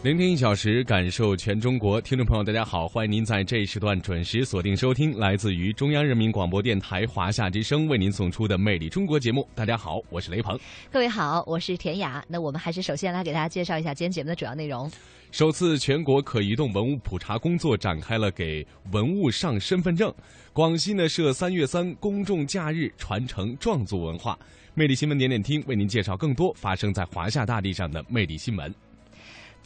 [0.00, 2.00] 聆听一小时，感受全中国。
[2.00, 9.46] 听众朋友，大家好，欢迎您在这一时段准时锁定收听来自于中央人民广播电台华夏之声为您送出的《魅力中国》节目。
[9.56, 10.56] 大家好，我是雷鹏。
[10.88, 12.24] 各位好，我是田雅。
[12.28, 14.88] 那我们还是首先来给大家介绍一下今天节目的主要内容。
[15.32, 20.14] 首次全国可移动文物普查工作展开了，给文物上身份证。
[20.52, 24.38] 广西呢设三月三公众假日，传承壮族文化。
[24.74, 28.72] 魅力新闻点点听，为您介绍更多发生在华夏大地上的魅力新闻。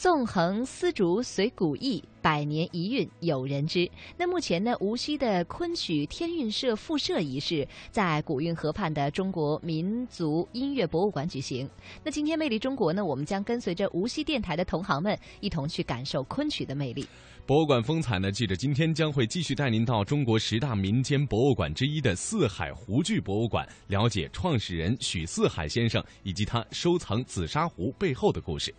[0.03, 3.89] 纵横丝竹随古意，百年一韵有人知。
[4.19, 11.71] 那目前呢，无锡的昆曲天韵社复社仪式在古运河畔的中国民族音乐博物馆举行。
[12.03, 17.07] 那今天魅力中国呢，我们将跟随着无锡电台的同行们，一同去感受昆曲的魅力。
[17.47, 28.75] 博物馆风采呢，记者今天将会继续带您到中国十大民间博物馆之一的四海湖剧博物馆，了解创始人许四海先生以及他收藏紫砂壶背后的故事。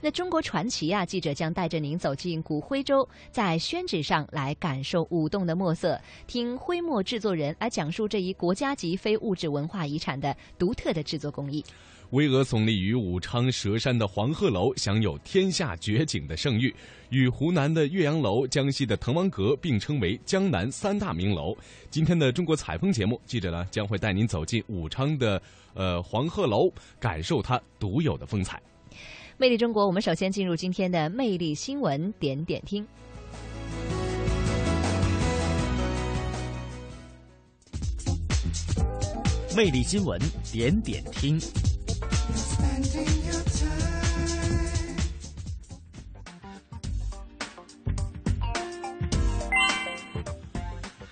[0.00, 11.64] 那中国传奇啊，记者将带着您走进古徽州，在宣纸上来感受舞动的墨色，听徽墨制作人来讲述这一国家级非物质文化遗产的独特的制作工艺。
[12.10, 16.72] 巍峨耸立于武昌蛇山的黄鹤楼享有“天下绝景”的盛誉，
[17.10, 21.56] 与湖南的岳阳楼、江西的滕王阁并称为江南三大名楼。
[21.90, 25.42] 今天的中国采风节目，记者呢将会带您走进武昌的
[25.74, 28.62] 呃黄鹤楼，感受它独有的风采。
[29.38, 32.86] 魅力中国，我们首先进入今天的魅力新闻点点听。
[39.54, 40.18] 魅力新闻
[40.50, 41.38] 点点听。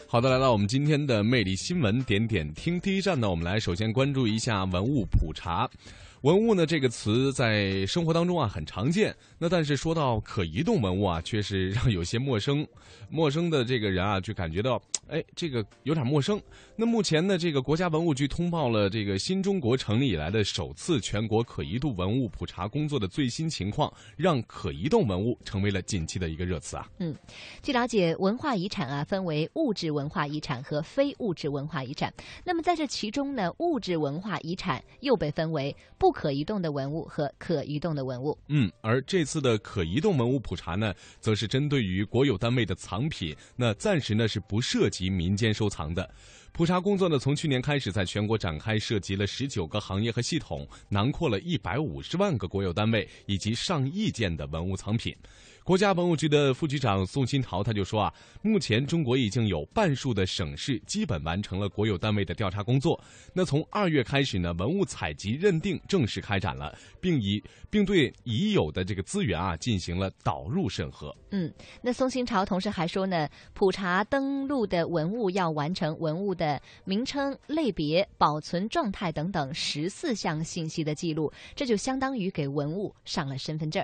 [0.06, 2.80] 好的，来到我们今天的魅力新闻点点听。
[2.80, 5.69] 第一站呢，我们来首先关注一下文物普查。
[6.25, 12.67] 文物呢这个词在生活当中啊很常见，那但是说到可移动文物啊，却是让有些陌生，
[13.11, 16.41] 陌生的这个人啊就感觉到，哎，这个有点陌生。
[16.75, 26.89] 那目前呢，这个国家文物局通报了这个新中国成立以来的首次全国可移动文物普查工作的最新情况，让可移动文物成为了近期的一个热词啊。
[26.98, 27.14] 嗯，
[27.63, 32.11] 据了解，文化遗产啊分为物质文化遗产和非物质文化遗产。
[32.45, 36.14] 那么在这其中呢，物质文化遗产又被分为不。
[36.14, 46.09] 可移动的文物和可移动的文物，嗯，而这次的可移动文物普查呢，则是针对于国有单位的藏品，那暂时呢是不涉及民间收藏的。
[46.57, 55.13] 普查工作呢，从去年开始在全国展开，涉及了十九个行业和系统，囊括了一百五十万个国有单位以及上亿件的文物藏品。
[55.64, 58.13] 国家文物局的副局长宋新桃他就说啊，
[58.43, 63.03] 目前中国已经有半数的省市基本完成了国有单位的调查工作。
[63.33, 71.17] 那从二月开始呢，文物采集认定正式开展了，并以并对已有的这个资源啊进行了导入审核。
[71.31, 83.83] 嗯，那宋新潮同时还说呢，普查登录的文物要完成文物的的名称、类别、保存状态等等十四项信息的记录，这就相当于给文物上了身份证。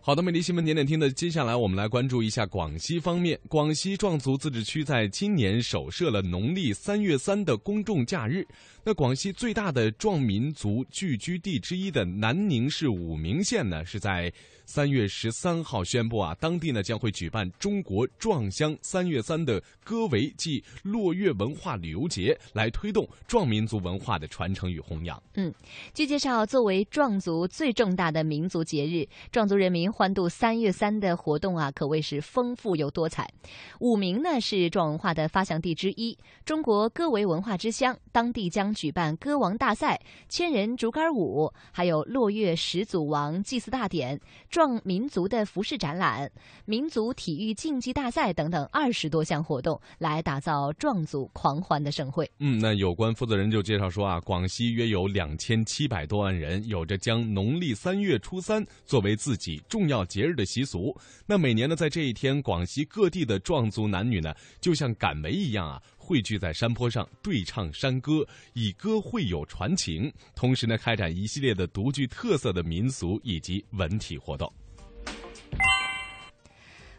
[0.00, 3.38] 好的，美丽新闻点点听的，接下来我们来关注一下广西方面。
[3.48, 8.46] 广西壮族自治区在今年首设了农历三月三的公众假日。
[8.88, 14.32] 那广西最大的壮民族聚居地之一的南宁市武鸣县呢，是在。
[14.68, 25.22] 三月十三号宣布啊，当地呢将会举办中国壮乡三月三的歌维暨落月文化旅游节，来推动壮民族文化的传承与弘扬。
[25.34, 25.54] 嗯，
[25.94, 33.32] 据介绍，作为壮族最重大的民族节日，壮族人民欢度三月三的活动啊，可谓是丰富又多彩。
[33.78, 39.98] 武鸣呢是壮文化的发祥地之一，中国歌维文化之乡，当地将举办歌王大赛、
[40.28, 44.20] 千人竹竿舞，还有落月始祖王祭祀大典。
[44.50, 46.30] 壮民族的服饰展览、
[46.66, 52.30] 民族体育竞技大赛等等二十多项活动，来打造壮族狂欢的盛会。
[52.38, 60.94] 嗯，那有关负责人就介绍说啊，广西约有两千七百多万人，有着将农历三月初三作为自己重要节日的习俗。
[61.24, 65.82] 那每年呢，在这一天，广西各地的壮族男女呢，就像赶梅一样啊。
[66.06, 74.50] 汇聚在山坡上对唱山歌，以歌会友传情，同时呢开展一系列的独具特色的民俗以及文体活动。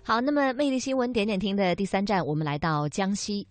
[0.03, 3.47] 好，那么魅力新闻点点听的第三站，我们来到江西。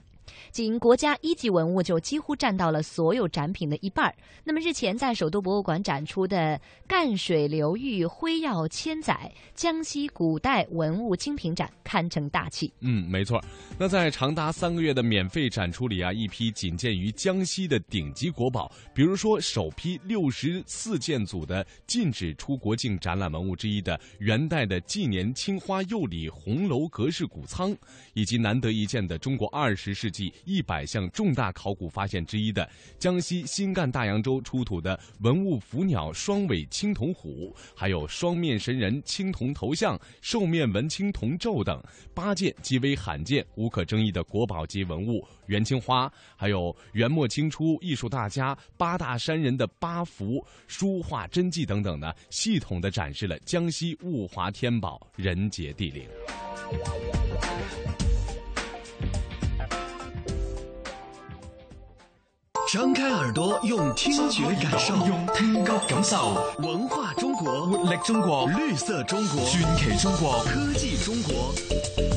[0.51, 4.15] 仅国家一级文物就几乎占到了所有展品的一半儿。
[4.45, 12.73] 那么日前在首都博物馆展出的赣水流域徽耀千载江西古代文物精品展堪称大气。
[12.81, 13.43] 嗯，没错。
[13.79, 27.77] 那在长达三个月的免费展出里啊，一批仅见于江西的顶级国宝，比如说首批六十四件组的禁止出国境展览文物之一的元代的纪年青花釉里红楼格式谷仓，
[28.15, 32.69] 以及难得一见的中国二十世纪一百项重大考古发现之一的
[32.99, 41.83] 江西新干大洋洲出土的文物浮鸟双尾青铜虎，还有双面神人青铜头像、兽面纹青铜咒等
[42.15, 56.09] 八件极为罕见、无可争议的国宝级文物元青花，还有元末清初艺术大家八大山人的八幅书画真迹等等呢，系统的展示了江西物华天宝，人杰地灵。
[62.73, 71.55] 张开耳朵，用听觉感受，用听觉感受文化中国，活力中国，绿色中國，傳奇中国，科技中国。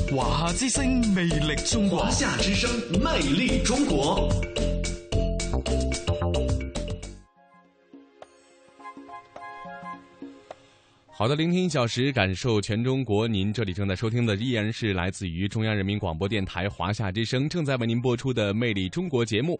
[0.10, 2.00] 华夏之声，魅力中国。
[2.00, 2.68] 华夏之声，
[3.00, 4.28] 魅力中国。
[11.12, 13.28] 好的，聆听一小时，感受全中国。
[13.28, 19.60] 您这里正在收听的依然是来自于中央人民广播电台华夏之声正在为您播出的《魅力中国》节目。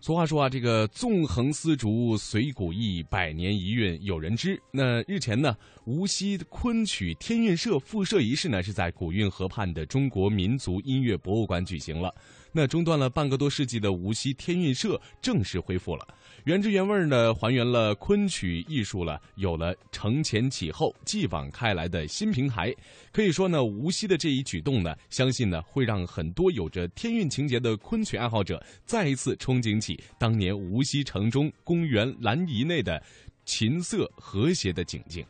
[0.00, 4.60] 俗话说啊，这个纵横丝竹随古意，百年一韵有人知。
[4.70, 5.56] 那日前呢，
[5.86, 12.14] 无锡昆曲天韵社复社仪式呢，是在古运河畔的中国民族音乐博物馆举行了。
[12.52, 16.06] 那中断了半个多世纪的无锡天韵社正式恢复了。
[16.48, 22.74] 原汁原味呢，还原了昆曲艺术了，有了承前启后、继往开来的新平台。
[23.12, 33.02] 可以说呢，无锡的这一举动呢，相信呢会让很多有着天韵情結的昆曲爱好者再一次憧憬起当年无锡城中公園蘭沂內的
[33.44, 35.22] 琴瑟和谐的景境。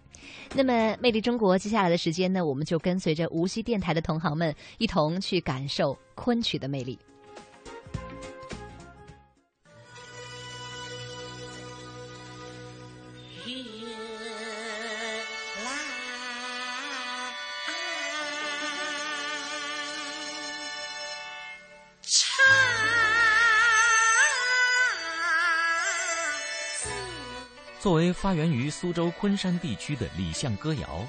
[0.54, 6.96] 那么，魅力中国接下来的时间呢，我们就跟随着无锡电台的同行们一同去感受昆曲的魅力。
[27.80, 31.06] 作为发源于苏州昆山地区的李巷歌谣，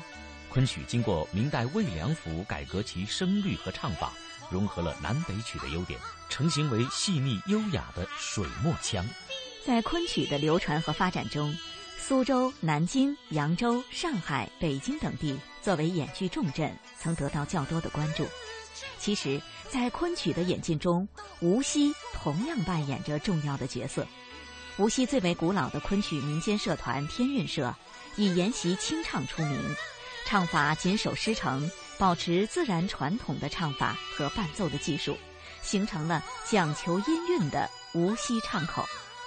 [0.49, 4.13] 昆曲经过明代魏良辅改革其声律和唱法，
[4.51, 5.99] 融合了南北曲的优点，
[6.29, 9.03] 成型为细腻优雅的水墨腔。
[9.65, 11.51] 在昆曲的流传和发展中，
[11.97, 18.27] 苏州、南京、扬州、上海、北京等地作为演剧重镇，曾得到较多的关注。
[18.99, 21.07] 其实，在昆曲的演进中，
[21.41, 24.05] 无锡同样扮演着重要的角色。
[24.79, 27.75] 无锡最为古老的昆曲民间社团天韵社，
[28.15, 29.61] 以研习清唱出名，
[30.25, 35.17] 唱法谨守师承，保持自然传统的唱法和伴奏的技术，
[35.61, 38.85] 形成了讲求音韵的无锡唱口。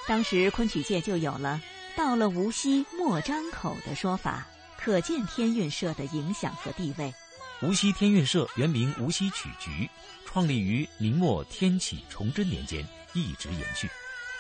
[0.09, 1.61] 当时昆曲界就有了
[1.95, 4.47] “到了无锡莫张口”的说法，
[4.79, 7.13] 可见天韵社的影响和地位。
[7.61, 9.87] 无锡天韵社原名无锡曲局，
[10.25, 12.83] 创立于明末天启崇祯年间，
[13.13, 13.87] 一直延续。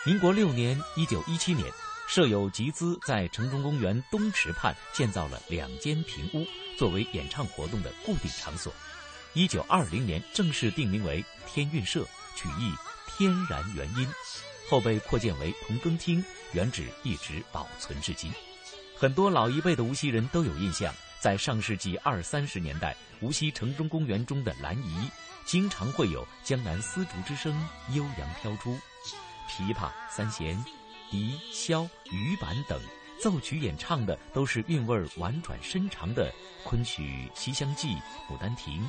[0.04, 1.64] 民国六年（一九一七年），
[2.08, 6.44] 社有集资在城中公园东池畔建造了两间平屋，
[6.76, 8.74] 作为演唱活动的固定场所。
[9.32, 12.04] 一九二零年正式定名为天韵社，
[12.34, 12.74] 取意
[13.06, 14.04] 天然元音，
[14.68, 18.32] 后被扩建为同根厅，原址一直保存至今。
[18.96, 25.08] 很多老一辈的无锡人都有印象，在上世纪二三十年代，无锡城中公园中的蘭沂，
[25.46, 27.56] 經常会有江南丝竹之声
[27.92, 28.76] 悠扬飘出。
[29.48, 30.56] 琵琶、三弦、
[31.10, 32.80] 笛、箫、羽板等
[33.20, 36.32] 奏曲演唱的都是韵味婉转深长的
[36.64, 37.88] 昆曲《西厢记》
[38.28, 38.80] 《牡丹亭》，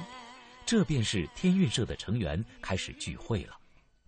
[0.66, 3.58] 这便是天韵社的成员开始聚会了。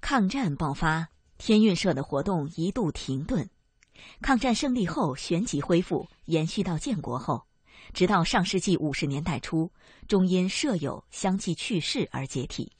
[0.02, 3.50] 抗战爆发，天韵社的活动一度停顿。
[4.22, 7.46] 抗战胜利后旋即恢复，延续到建国后，
[7.94, 9.72] 直到上世纪五十年代初，
[10.08, 12.72] 终因社友相继去世而解体。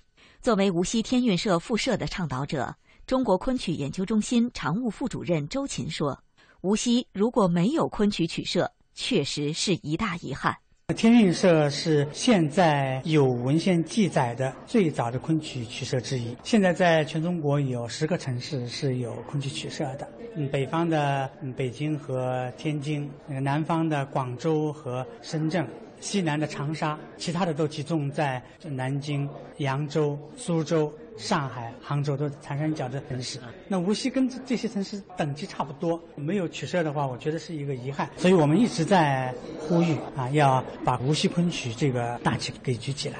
[0.42, 2.76] 作为无锡天韵社副社的倡导者。
[3.08, 6.20] 中国昆曲研究中心常务副主任周琴说
[6.62, 10.56] ：“无锡如果没有昆曲曲社，确实是一大遗憾。
[10.96, 16.36] 天韵社是现在有文献记载的最早的昆曲曲社之一。
[16.44, 25.68] 现在在全中国有十个城市是有昆曲曲社的，嗯，北方的北京和天津，南方的广州和深圳，
[26.00, 33.40] 西南的长沙，其他的都集中在南京、扬州、苏州。”上海、杭州都是长三角的城市。
[33.68, 38.10] 那无锡跟这些城市等级差不多，没有取舍的话，我觉得是一个遗憾。
[38.18, 43.20] 所以我们一直在呼吁啊，要把无锡昆曲这个大旗给举起来。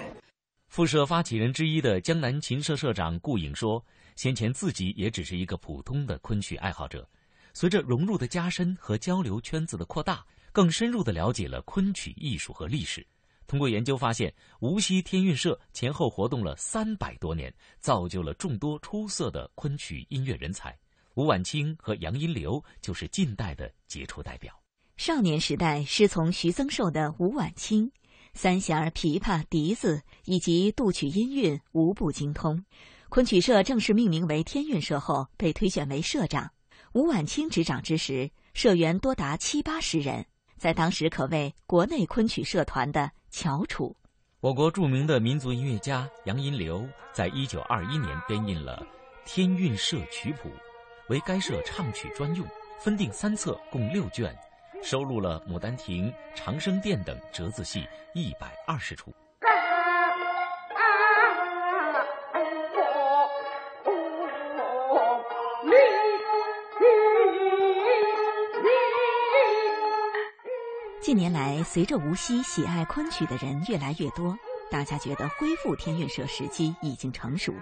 [0.68, 3.84] 复社发起人之一的江南琴社社长顾颖说
[4.18, 7.08] ：“先前自己也只是一个普通的昆曲爱好者，
[7.54, 13.06] 随着融入的加深和交流圈子的扩大，更深入的了解了昆曲艺术和历史。
[13.48, 20.78] 通过研究发现，无锡天韵社前后活动了三百多年，造就了众多出色的昆曲音乐人才。
[21.14, 24.54] 吴婉清和杨荫流就是近代的杰出代表。
[24.98, 27.92] 少年时代师从徐增寿的吴婉清。”
[28.38, 32.62] 三弦、琵琶、笛子以及杜曲音韵无不精通。
[33.08, 36.52] 昆曲社正式命名为天韵社后，被推选为社长。
[36.92, 40.26] 吴婉清执掌之时，社员多达七八十人，
[40.58, 43.94] 在当时可谓国内昆曲社团的翘楚。
[44.40, 48.88] 我国著名的民族音乐家杨荫流在一九二一年编印了
[49.30, 50.48] 《天韵社曲谱》，
[51.10, 52.48] 为该社唱曲专用，
[52.80, 54.34] 分定三册，共六卷。
[54.82, 59.14] 收录了《牡丹亭》《长生殿》等折子戏一百二十出。
[71.06, 74.36] 近年来，随着无锡喜爱昆曲的人越来越多，
[74.72, 77.54] 大家觉得恢复天韵社时机已经成熟。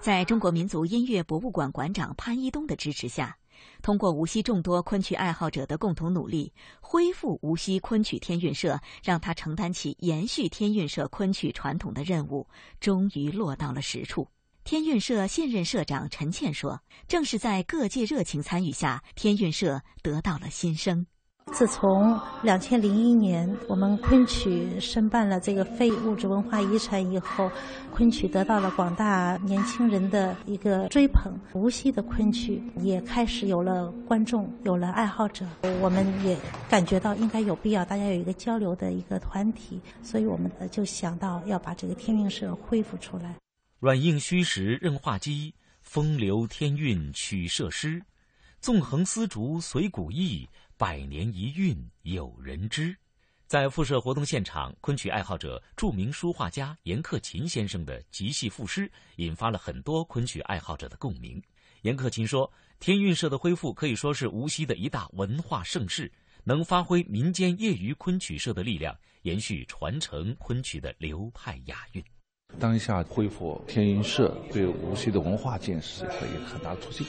[0.00, 3.36] 在中国民族音乐博物馆馆长潘一东的支持下。
[3.82, 12.46] 通过无锡众多昆曲爱好者的共同努力，恢复无锡昆曲天韵社，让他承担起延续天韵社昆曲传统的任务，
[12.78, 14.28] 终于落到了实处。
[14.62, 21.04] 天韵社现任社长陈倩说：“正是在各界热情参与下，天韵社得到了新生。”
[21.50, 27.50] 自从两千零一年我们昆曲申办了这个非物质文化遗产以后，
[27.92, 35.44] 昆曲得到了广大年轻人的一个追捧，无锡的昆曲也开始有了观众，有了爱好者。
[35.82, 36.38] 我们也
[36.70, 43.36] 感觉到应该有必要大家有一个交流的一个团体，所以我们就想到要把这个天韵社恢复出来。
[43.78, 48.02] 软硬虚实任画机，风流天韵曲社诗，
[48.60, 50.48] 纵横丝竹随古意。
[50.82, 52.96] 百年一韵有人知，
[53.46, 61.40] 在复社活动现场，昆曲爱好者、著名书画家严克勤先生的即戏赋诗，引发了很多昆曲爱好者的共鸣。
[61.82, 66.10] 严克勤说：“天韵社的恢复可以说是无锡的一大文化盛事，
[66.42, 72.04] 能发挥民间业余昆曲社的力量，延续传承昆曲的流派雅韵。
[72.58, 77.06] 当下恢复天韵社，对无锡的文化建设会有很大的促进。”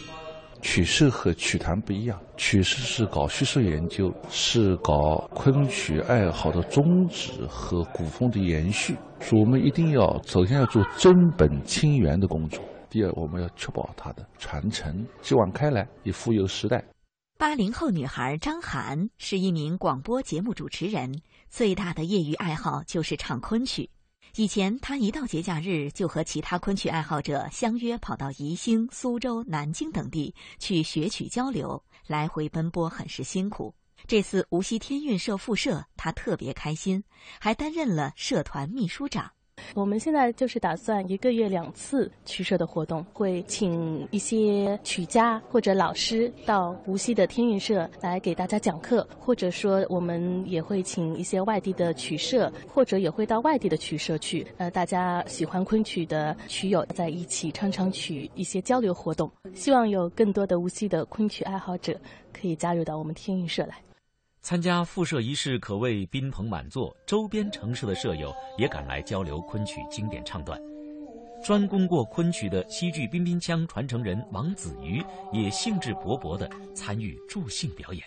[0.63, 8.96] 曲社和曲坛不一样，曲社是搞学术研究，是搞昆曲爱好的宗旨和古风的延续。
[9.20, 12.63] 所以我们一定要首先要做真本清源的工作。
[12.89, 16.82] 第二，我们要确保它的传承，继往开来，以富有时代。
[17.38, 23.89] 八零后女孩张涵是一名广播节目主持人，最大的业余爱好就是唱昆曲。
[24.36, 33.75] 以前，他一到节假日就和其他昆曲爱好者相约跑到宜兴、苏州、南京等地去学曲交流，来回奔波很是辛苦。
[34.08, 37.04] 这次无锡天韵社复社，他特别开心，
[37.40, 39.32] 还担任了社团秘书长。
[39.75, 54.45] 我们现在就是打算一个月两次曲社的活动，会请一些曲家或者老师到无锡的天韵社来给大家讲课，或者说我们也会请一些外地的曲社，或者也会到外地的曲社去。
[54.57, 59.31] 呃，大家喜欢昆曲的曲友在一起唱唱曲，一些交流活动。
[59.55, 62.00] 希望有更多的无锡的昆曲爱好者
[62.31, 63.75] 可以加入到我们天韵社来。
[64.44, 70.62] 参加复社仪式可谓宾朋满座，周边城市的舍友也赶来交流昆曲经典唱段。
[71.42, 78.04] 专攻过昆曲的西剧彬彬腔传承人王子瑜也兴致勃勃地参与助兴表演。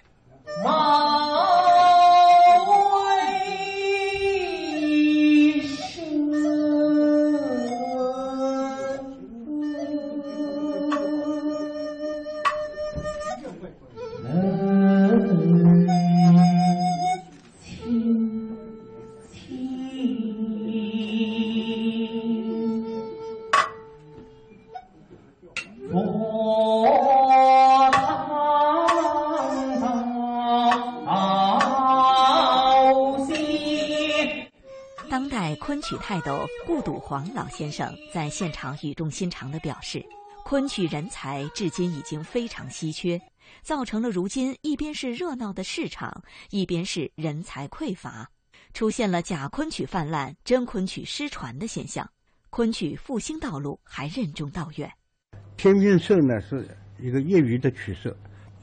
[35.38, 40.02] 在昆曲泰斗顾笃黄老先生在现场语重心长地表示
[40.46, 43.20] ：“昆曲人才至今已经非常稀缺，
[43.60, 48.30] 造成了如今一边是热闹的市场，一边是人才匮乏，
[48.72, 52.10] 出现了假昆曲泛滥、真昆曲失传的现象。
[52.48, 54.90] 昆曲复兴道路还任重道远。
[55.58, 56.66] 天韵社呢是
[56.98, 58.16] 一个业余的曲社，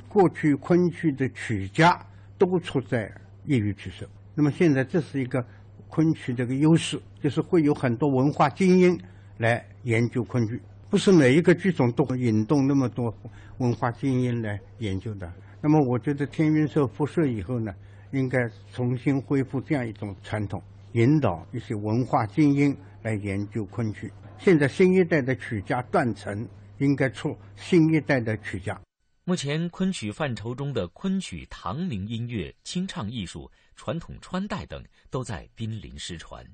[0.09, 2.03] 过去昆曲的曲家
[2.39, 3.13] 都出在
[3.45, 4.09] 业余曲社。
[4.33, 5.45] 那么现在这是一个
[5.93, 8.99] 昆曲这个优势，就是会有很多文化精英
[9.37, 10.59] 来研究昆剧，
[10.89, 13.15] 不是每一个剧种都会引动那么多
[13.59, 15.31] 文化精英来研究的。
[15.61, 17.71] 那么我觉得天韵社复社以后呢，
[18.09, 20.59] 应该重新恢复这样一种传统，
[20.93, 24.11] 引导一些文化精英来研究昆曲。
[24.39, 26.47] 现在新一代的曲家断层，
[26.79, 28.81] 应该出新一代的曲家。
[29.25, 36.45] 目前，昆曲范畴中的昆曲、唐明音乐、清唱艺术、传统穿戴等都在濒临失传。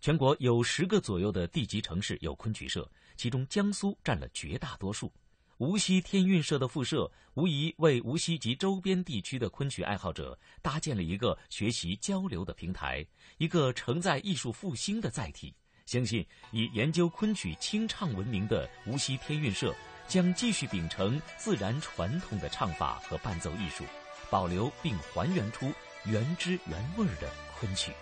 [0.00, 5.12] 全国有十个左右的地级城市有昆曲社，其中江苏占了绝大多数。
[5.58, 13.04] 无锡天韵社的复社，无疑为无锡及周边地区的昆曲爱好者搭建了一个学习交流的平台，
[13.38, 15.52] 一个承载艺术复兴的载体。
[15.86, 19.74] 相信以研究昆曲清唱闻名的无锡天韵社。
[20.06, 23.84] 将继续秉承自然传统的唱法和伴奏艺术，
[24.30, 25.72] 保留并还原出
[26.04, 27.28] 原汁原味的
[27.58, 27.92] 昆曲。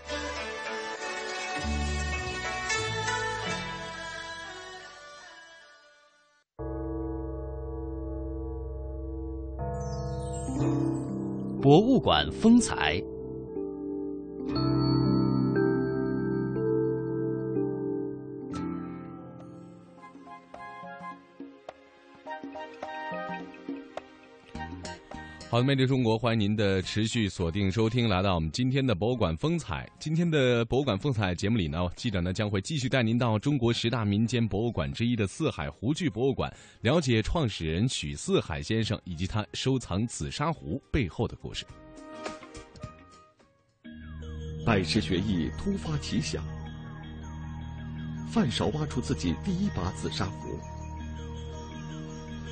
[11.62, 13.00] 博物馆风采。
[25.50, 29.84] 好的，魅力中国，欢迎您的持续锁定收听，来到我们今天的博物馆风采。
[29.98, 41.66] 今天的博物馆风采节目里呢，记者呢将会继续带您到中国十大民间博物馆之一的四海湖剧博物馆，了解创始人许四海先生以及他收藏紫砂壶背后的故事。
[44.64, 46.44] 拜师学艺，突发奇想，
[48.30, 50.56] 范勺挖出自己第一把紫砂壶，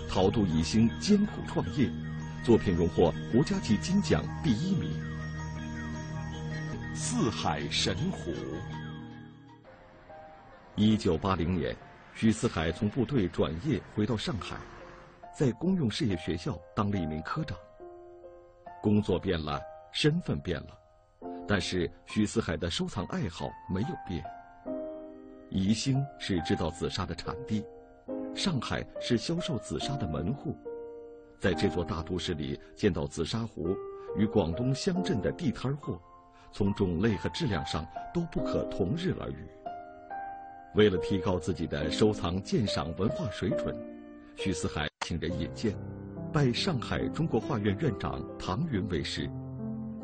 [0.08, 1.88] 陶度以兴艰苦创业。
[2.48, 4.90] 作品荣获国家级金奖第一名。
[6.94, 8.32] 四海神虎。
[10.74, 11.76] 一九八零年，
[12.14, 14.56] 许四海从部队转业回到上海，
[15.36, 17.54] 在公用事业学校当了一名科长。
[18.82, 19.60] 工作变了，
[19.92, 20.68] 身份变了，
[21.46, 24.24] 但是许四海的收藏爱好没有变。
[25.50, 27.62] 宜兴是制造紫砂的产地，
[28.34, 30.56] 上海是销售紫砂的门户。
[31.40, 33.76] 在这座大都市里见到紫砂壶，
[34.16, 36.00] 与广东乡镇的地摊货，
[36.52, 39.46] 从种类和质量上都不可同日而语。
[40.74, 43.74] 为了提高自己的收藏鉴赏文化水准，
[44.36, 45.74] 徐四海请人引荐，
[46.32, 49.30] 拜上海中国画院院长唐云为师，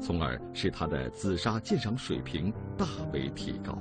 [0.01, 3.77] 从而使他的紫砂鉴赏水平大为提高。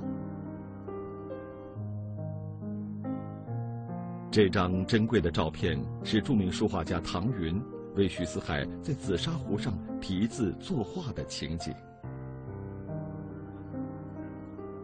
[4.34, 7.62] 这张珍贵的照片是著名书画家唐云
[7.94, 11.72] 为徐四海在紫砂壶上题字作画的情景。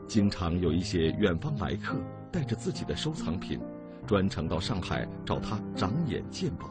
[0.07, 1.97] 经常有一些远方来客
[2.31, 3.59] 带着自己的收藏品，
[4.07, 6.71] 专程到上海找他长眼鉴宝。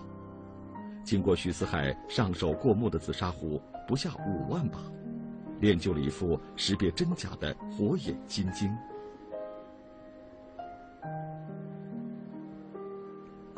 [1.03, 4.79] 经过徐四海上手过目的紫砂壶不下五万把，
[5.59, 8.73] 练就了一副识别真假的火眼金睛。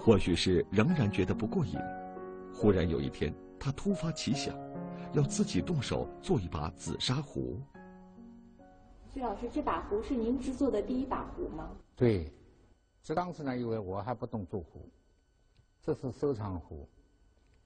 [0.03, 1.77] 或许是仍然觉得不过瘾，
[2.51, 4.57] 忽然有一天，他突发奇想，
[5.13, 7.61] 要自己动手做一把紫砂壶。
[9.13, 11.69] 徐老师，这把壶是您制作的第一把壶吗？
[11.95, 12.33] 对，
[13.03, 14.89] 这当时呢，因为我还不懂做壶，
[15.79, 16.89] 这是收藏壶，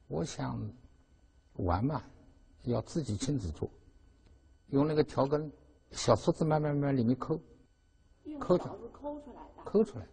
[0.10, 0.60] 我想
[1.54, 2.04] 玩嘛，
[2.64, 3.72] 要自己亲自做，
[4.72, 5.50] 用那个调羹，
[5.92, 7.40] 小梳子慢慢慢里面抠，
[8.42, 10.06] 抠出来，抠出来的，抠出来。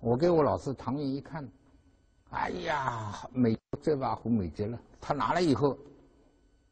[0.00, 1.46] 我给我老师唐云一看，
[2.30, 4.80] 哎呀，美这把壶美极了。
[4.98, 5.76] 他拿了以后，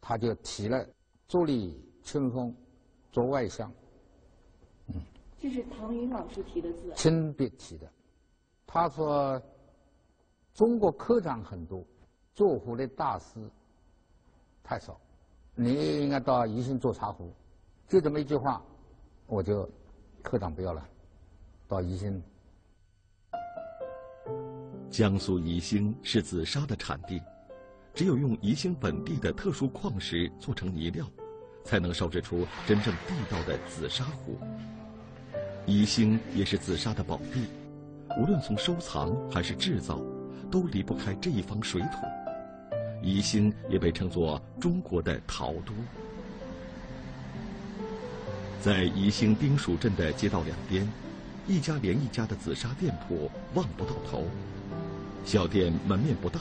[0.01, 0.87] 他就提了
[1.29, 2.55] “竹里清风
[3.13, 3.71] 做外香”。
[4.89, 4.95] 嗯，
[5.39, 6.91] 这是唐云老师提的字。
[6.97, 7.87] 亲笔提的，
[8.67, 9.41] 他说
[10.55, 11.85] ：“中国科长很多，
[12.35, 13.47] 做壶的大师
[14.63, 14.99] 太少，
[15.55, 17.31] 你应该到宜兴做茶壶。”
[17.89, 18.63] 就这么一句话，
[19.27, 19.69] 我就
[20.23, 20.89] 科长不要了，
[21.67, 22.23] 到宜兴。
[24.91, 27.21] 江苏宜兴是紫砂的产地，
[27.95, 31.07] 只有用宜兴本地的特殊矿石做成泥料，
[31.63, 34.39] 才能烧制出真正地道的紫砂壶。
[35.67, 37.47] 宜兴也是紫砂的宝地，
[38.19, 40.01] 无论从收藏还是制造，
[40.51, 41.99] 都离不开这一方水土。
[43.03, 45.73] 宜兴也被称作中国的陶都。
[48.61, 50.89] 在宜兴丁蜀镇的街道两边。
[51.47, 54.27] 一家连一家的紫砂店铺望不到头。
[55.29, 56.41] 小店门面不大，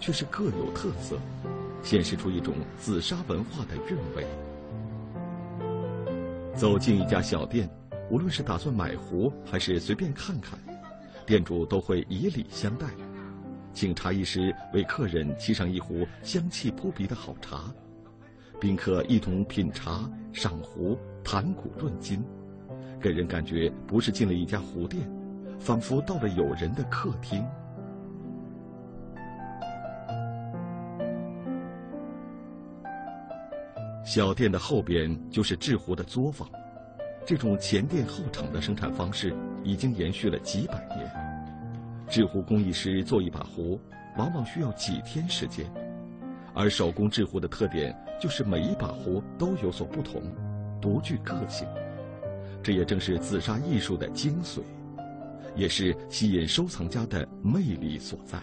[0.00, 1.18] 却是各有特色，
[1.82, 4.26] 显示出一种紫砂文化的韵味。
[6.56, 7.68] 走进一家小店，
[8.10, 10.58] 无论是打算买壶还是随便看看，
[11.26, 12.86] 店主都会以礼相待，
[13.74, 17.70] 请茶艺师为客人沏上一壶香气扑鼻的好茶，
[18.58, 22.24] 宾客一同品茶、赏壶、谈古论今，
[22.98, 25.06] 给人感觉不是进了一家壶店，
[25.60, 27.44] 仿佛到了友人的客厅。
[34.04, 36.48] 小店的后边就是制壶的作坊，
[37.24, 41.10] 这种前店后厂的生产方式已经延续了几百年。
[42.08, 43.80] 制壶工艺师做一把壶，
[44.18, 45.64] 往往需要几天时间，
[46.52, 50.20] 而手工制壶的特点就是每一把壶都有所不同，
[50.80, 51.66] 独具个性。
[52.60, 54.60] 这也正是紫砂艺术的精髓，
[55.54, 58.38] 也是吸引收藏家的魅力所在。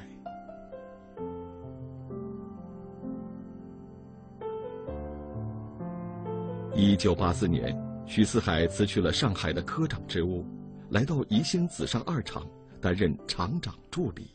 [6.82, 10.46] 一九八四年，徐四海辞去了上海的科长职务，
[10.92, 12.48] 来到宜兴紫砂二厂
[12.80, 14.32] 担任厂长助理。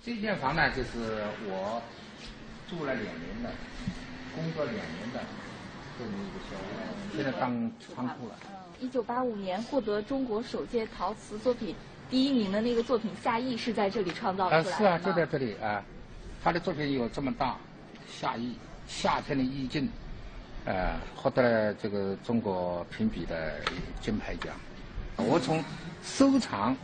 [0.00, 1.82] 这间房呢，就是我
[2.70, 3.50] 住了两年的，
[4.36, 5.20] 工作两年的
[5.98, 8.36] 这么一个小屋，现在当仓库了。
[8.78, 11.74] 一九八五年获得中国首届陶瓷作品
[12.08, 15.82] 第一名的那个作品《夏意》是在这里创造出来的啊，是啊，就在这里啊。
[16.44, 17.54] 他的作品有这么大，
[18.06, 18.52] 《夏意》，
[18.86, 19.90] 夏天的意境。
[20.66, 23.54] 呃，获得了这个中国评比的
[24.00, 24.54] 金牌奖。
[25.16, 25.62] 我从
[26.02, 26.74] 收藏，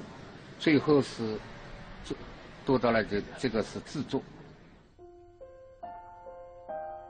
[0.58, 1.38] 最后是
[2.04, 2.16] 做
[2.66, 4.22] 做到了这这个是制作。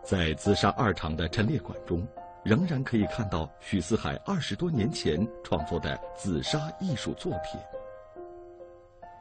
[0.04, 2.06] 在紫砂二厂的陈列馆中，
[2.44, 7.60] 仍然可以看到许四海二十多年前创作的紫砂艺术作品。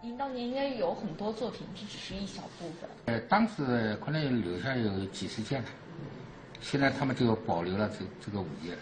[0.02, 2.90] 您当年应该有很多作品，这只是一小部分。
[3.06, 5.68] 呃，当时可能留下有几十件了。
[6.62, 8.74] 现在他们就保留了这这个五页，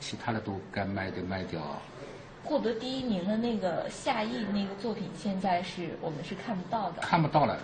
[0.00, 1.60] 其他的都该卖的卖掉。
[2.44, 7.00] 获得第一名的那个夏意那个作品，现在是我们是看不到的。
[7.00, 7.58] 看不到了，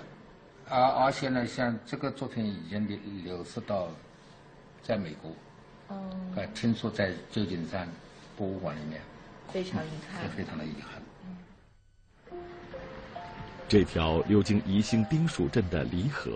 [0.69, 3.89] 而而且呢，像这个作品已经流流失到
[4.83, 5.31] 在美国。
[5.91, 6.33] 嗯。
[6.37, 7.87] 呃，听说在旧金山
[8.37, 9.01] 博物馆里面。
[9.53, 10.31] 非常遗憾。
[10.31, 12.39] 非常的遗憾。
[13.69, 16.33] 这条流经宜兴丁蜀镇的离河。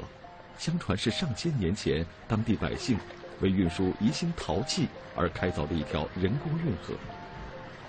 [0.58, 2.98] 相传是上千年前，当地百姓
[3.40, 6.94] 为运输宜兴陶器而开凿的一条人工运河。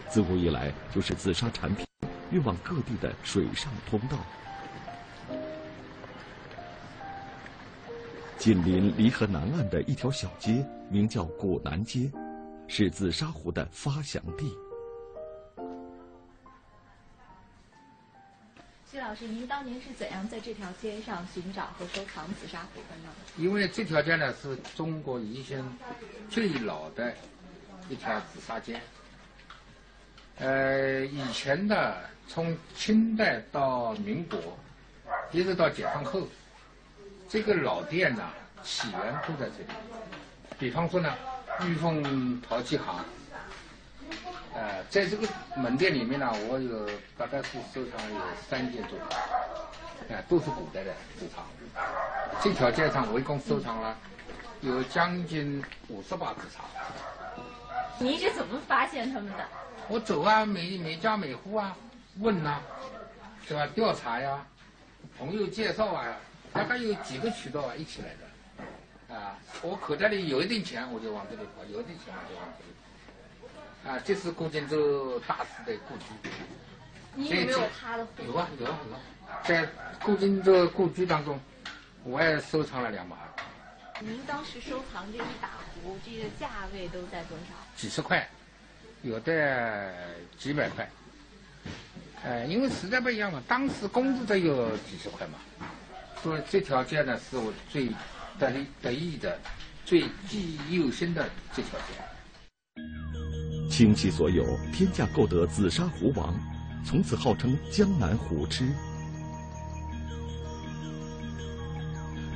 [0.09, 1.85] 自古以来，就是紫砂产品
[2.31, 4.17] 运往各地的水上通道。
[8.37, 12.11] 紧邻离河南岸的一条小街，名叫古南街，
[12.67, 14.55] 是紫砂壶的发祥地。
[18.95, 23.09] 谢老师，您当年是怎样在这条街上寻找和收藏紫砂壶的呢？
[23.35, 25.61] 因为这条街呢是中国宜兴
[26.29, 27.13] 最老的
[27.89, 28.79] 一条紫砂街。
[30.37, 34.57] 呃，以前的从清代到民国，
[35.33, 36.25] 一直到解放后，
[37.27, 38.31] 这个老店呢
[38.63, 39.69] 起源都在这里。
[40.57, 41.13] 比方说呢，
[41.65, 43.03] 玉凤陶器行。
[44.55, 49.07] 呃，在这个门店里面呢，我有大概是收藏有三件作品，
[50.09, 51.43] 哎，都是古代的收藏。
[52.41, 53.97] 这条街上我一共收藏了
[54.61, 56.61] 有将近五十把紫砂。
[57.99, 59.45] 您是怎么发现他们的？
[59.89, 61.75] 我走啊，每每家每户啊，
[62.19, 62.61] 问呐，
[63.45, 63.67] 是吧？
[63.75, 64.45] 调查呀，
[65.17, 66.15] 朋友介绍啊，
[66.53, 69.15] 大概有几个渠道啊，一起来的。
[69.15, 72.71] 啊，我口袋里有一点钱，我就往这里跑；有一点钱，我就往这里。
[73.85, 76.05] 啊，这是顾景舟大师的故居。
[77.13, 78.07] 你有没有他的？
[78.25, 78.99] 有啊，有啊，有啊。
[79.43, 79.67] 在
[80.03, 81.39] 顾景舟故居当中，
[82.03, 83.15] 我也收藏了两把。
[84.01, 85.51] 您当时收藏这一把
[85.83, 87.53] 壶，这个价位都在多少？
[87.75, 88.27] 几十块，
[89.03, 89.93] 有的
[90.37, 90.89] 几百块。
[92.23, 95.37] 呃，因为时代不一样嘛，当时工资都有几十块嘛，
[96.23, 97.87] 所以这条街呢是我最
[98.39, 99.39] 得得意的、
[99.85, 101.93] 最记忆犹新的这条街。
[103.77, 106.33] 倾其所有，天价购得紫砂壶王，
[106.85, 108.65] 从此号称江南壶痴。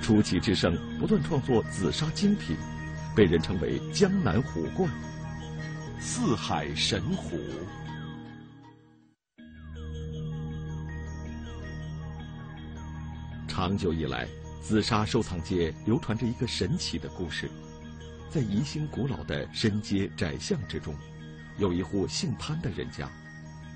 [0.01, 2.57] 出奇制胜，不断创作紫砂精品，
[3.15, 4.91] 被人称为“江南壶冠”、
[5.97, 7.39] “四海神壶”。
[13.47, 14.27] 长久以来，
[14.61, 17.49] 紫砂收藏界流传着一个神奇的故事，
[18.29, 20.93] 在宜兴古老的深街窄巷之中。
[21.59, 23.09] 有一户姓潘的人家，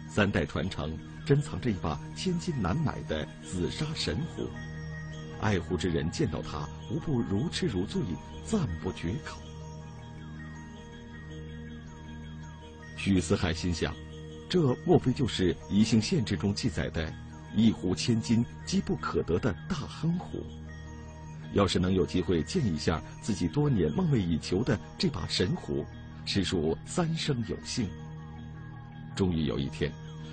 [0.10, 4.48] 三代传承，珍藏着一把千金难买的紫砂神壶。
[5.42, 8.02] 爱护之人见到它，无不如痴如醉，
[8.46, 9.38] 赞不绝口。
[12.96, 13.94] 许四海心想，
[14.48, 17.14] 这莫非就是《宜兴县志》中记载的
[17.54, 20.42] “一壶千金，机不可得”的大亨壶？
[21.52, 25.86] 要是能有机会见一下自己多年梦寐以求的这把神壶，
[26.26, 27.88] 实属三生有幸。
[29.16, 29.92] 终于有一天，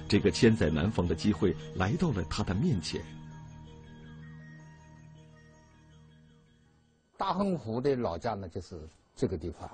[0.08, 3.00] 这个千载难逢的机会来到了他的面前。
[7.16, 8.80] 大亨湖的老家呢，就是
[9.14, 9.70] 这个地方，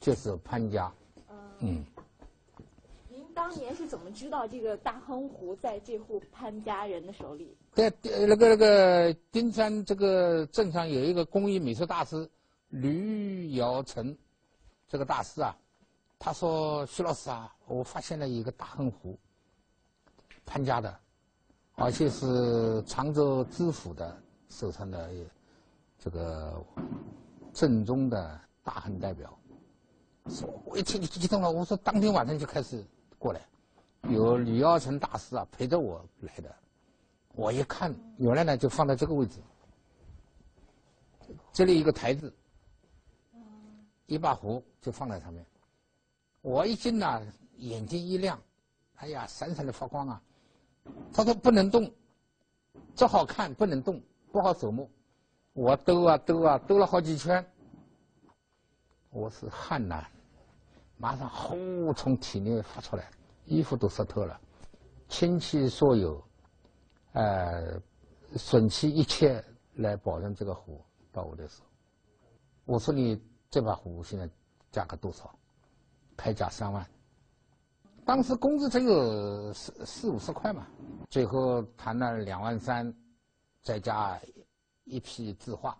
[0.00, 0.92] 就是潘家。
[1.60, 1.84] 嗯，
[3.08, 7.56] 您当年是怎么知道这个大亨湖在这户潘家人的手里？
[7.74, 12.28] 在那个那个丁山这个镇上有一个工艺美术大师
[12.68, 14.14] 吕尧成，
[14.92, 15.56] 这个大师啊，
[16.18, 19.18] 他说：“徐老师啊，我发现了一个大横幅，
[20.44, 21.00] 潘家的，
[21.76, 25.10] 而且是常州知府的手上的。”
[25.98, 26.62] 这个
[27.54, 29.32] 正宗的大亨代表，
[30.28, 31.50] 说我一听就激动了。
[31.50, 32.84] 我说当天晚上就开始
[33.18, 33.40] 过来，
[34.10, 36.54] 有李耀成大师啊陪着我来的。
[37.34, 39.38] 我一看，原来呢就放在这个位置，
[41.50, 42.30] 这里一个台子，
[44.12, 45.42] 一把壶就放在上面。
[46.42, 47.22] 我一进呢，
[47.56, 48.38] 眼睛一亮，
[48.96, 50.22] 哎呀，闪闪的发光啊！
[51.14, 51.90] 他说不能动，
[52.94, 53.98] 这好看不能动，
[54.30, 54.90] 不好守目。
[55.54, 57.42] 我兜啊兜啊兜了好几圈，
[59.08, 60.06] 我是汗呐，
[60.98, 63.10] 马上呼从体内发出来，
[63.46, 64.38] 衣服都湿透了，
[65.08, 66.22] 倾其所有，
[67.12, 67.80] 呃，
[68.36, 69.42] 损其一切
[69.76, 71.62] 来保证这个壶到我的手。
[72.64, 73.20] 我说你
[73.52, 74.28] 这把壶现在
[74.72, 75.32] 价格多少？
[76.16, 76.84] 开价三万。
[78.04, 80.66] 当时工资只有四四五十块嘛，
[81.08, 82.92] 最后谈了两万三，
[83.62, 84.18] 再加。
[84.84, 85.78] 一批字画。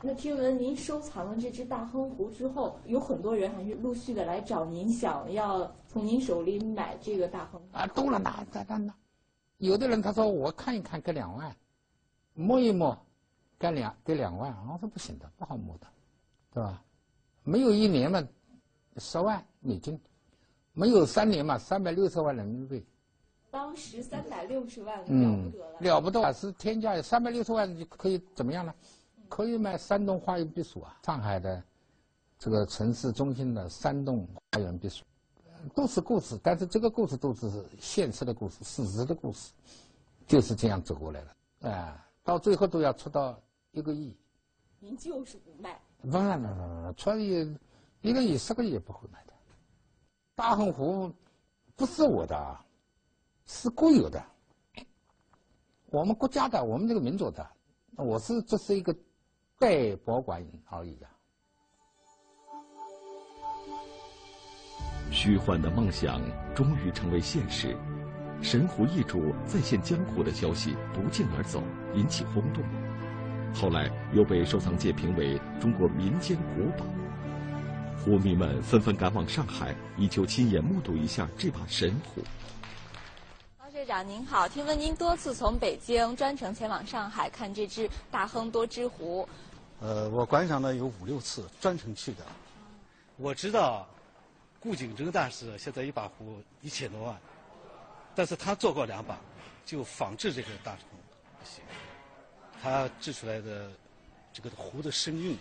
[0.00, 7.60] 那听闻您收藏了这只大亨壶之后，有很多人还是陆续的来找您，想要从您手里买这个大亨。
[7.72, 8.94] 啊，多了那在那呢。
[9.58, 11.54] 有的人他说我看一看给两万，
[12.34, 12.96] 摸一摸，
[13.58, 14.56] 给两给两万。
[14.70, 15.86] 我说不行的，不好摸的，
[16.52, 16.82] 对吧？
[17.44, 18.22] 没有一年嘛，
[18.98, 19.96] 十万美金；
[20.72, 22.84] 没有三年嘛，三百六十万人民币。
[23.50, 25.10] 当时三百六十万了不
[25.50, 26.32] 得了，了不得啊！
[26.32, 28.74] 是天价，三百六十万就可以怎么样呢？
[29.28, 30.98] 可以买三栋花园别墅啊！
[31.04, 31.62] 上海的
[32.38, 35.04] 这个城市中心的三栋花园别墅，
[35.74, 39.52] 都是故事，但是这个故事都是现实的故事，事实的故事，
[40.26, 41.70] 就是这样走过来的。
[41.70, 43.38] 啊，到最后都要出到
[43.72, 44.16] 一个亿。
[44.80, 45.78] 您就是不卖？
[46.02, 47.16] 不不不不，出
[48.00, 49.32] 一个亿、十个亿也不会买的。
[50.34, 51.12] 大横湖
[51.76, 52.58] 不是我的。
[53.44, 54.24] 是国有的，
[55.90, 57.46] 我们国家的，我们这个民族的，
[57.96, 58.96] 我是这是一个
[59.58, 61.10] 代保管而已啊。
[65.10, 66.22] 虚幻的梦想
[66.54, 67.76] 终于成为现实，
[68.40, 71.60] 神湖易主再现江湖的消息不胫而走，
[71.94, 72.64] 引起轰动。
[73.54, 76.84] 后来又被收藏界评为中国民间国宝，
[78.02, 82.22] 壶迷们纷纷赶往上海，以求亲眼目睹一下这把神壶。
[83.72, 89.28] 队长您好，听闻您多次从北京专程前往上海看这只大亨多汁壶。
[89.80, 92.24] 呃，我观赏了有五六次，专程去的。
[93.16, 93.86] 我知道，
[94.60, 97.18] 顾景珍大师现在一把壶一千多万，
[98.14, 99.18] 但是他做过两把，
[99.64, 100.78] 就仿制这个大壶
[101.40, 101.64] 不行。
[102.62, 103.70] 他制出来的
[104.32, 105.36] 这个壶的声韵、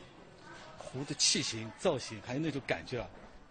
[0.78, 3.08] 壶的器型、造型，还有那种感觉啊，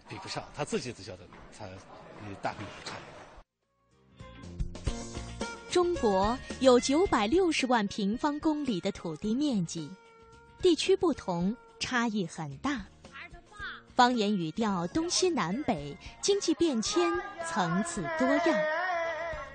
[0.08, 0.42] 比不上。
[0.56, 1.22] 他自己都晓得，
[1.56, 2.96] 他与大亨不差。
[5.70, 9.88] 中国有九百六十万平方公里的土地面积，
[10.60, 12.84] 地区不同，差异很大。
[13.94, 17.12] 方言语调东西南北，经济变迁
[17.46, 18.46] 层次多样。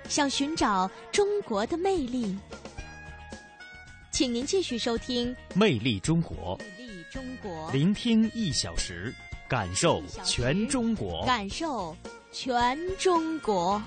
[0.08, 2.38] 想寻找中国的魅力，
[4.16, 6.58] 请您继续收听《魅力中国》。
[6.78, 9.14] 魅力中国，聆听一小时，
[9.46, 11.94] 感受全中国，感受
[12.32, 13.82] 全中国。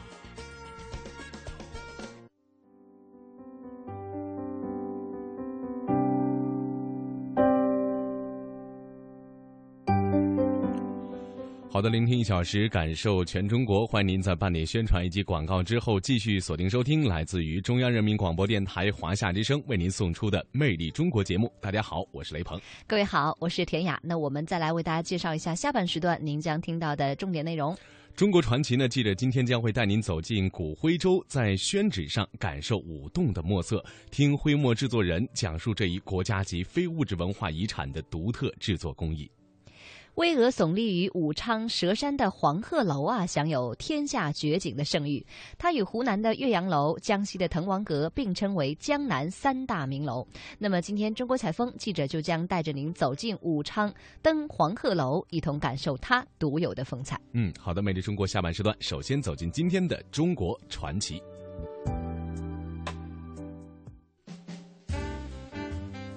[11.79, 13.87] 好的，聆听一小时，感受全中国。
[13.87, 21.49] 欢迎您在半点宣传以及广告之后，继续锁定收听来自于中央人民广播电台华夏之声为您送出的《魅力中国》节目。
[21.61, 22.59] 大家好，我是雷鹏。
[22.85, 23.97] 各位好，我是田雅。
[24.03, 27.73] 那我们再来为大家介绍一下下半时段您将听到的重点内容。
[28.13, 39.31] 中国传奇呢，记者今天将会带您走进古徽州，在宣纸上感受舞动的墨色，听徽墨制作人讲述这一国家级非物质文化遗产的独特制作工艺。
[40.19, 45.25] 巍峨耸立于武昌佘山的黄鹤楼啊，享有“天下绝景”的盛誉。
[45.57, 50.27] 它与湖南的岳阳楼、江西的滕王阁并称为江南三大名楼。
[50.57, 53.89] 那么，今天中国采风记者就将带着您走进武昌，
[54.21, 57.17] 登黄鹤楼，一同感受它独有的风采。
[57.31, 61.23] 嗯，好的，美丽中国下半时段，首先走进今天的中国传奇。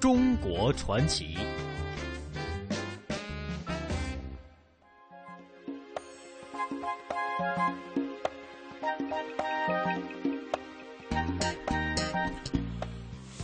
[0.01, 1.37] 中国传奇。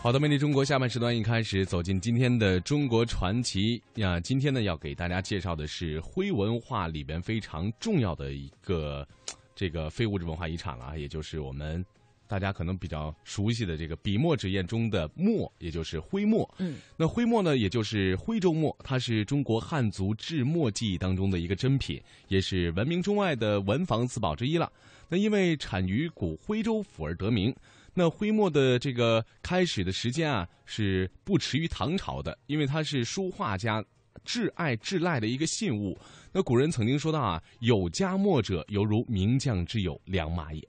[0.01, 4.19] 好的，魅力中国下半时段一开始走进今天的中国传奇呀。
[4.19, 9.07] 今天呢，要给大家介绍的是徽文化里边非常重要的一个
[9.55, 11.85] 这个非物质文化遗产了，也就是我们
[12.29, 16.49] 大家可能比较熟悉的这个笔墨纸砚中的墨，也就是徽墨。
[16.59, 24.71] 嗯，那徽墨呢，也就是徽州墨，它是中国汉族制墨技艺当中的一个珍品，也是闻名中外的文房四宝之一了。
[25.09, 27.53] 那因为产于古徽州府而得名。
[27.95, 33.85] 那徽墨的这个开始的时间啊，是不迟于唐朝的，因为它是书画家
[34.25, 35.99] 挚爱挚赖的一个信物。
[36.31, 40.63] 那古人曾经说到啊，有家墨者，犹如名将之友，良马也。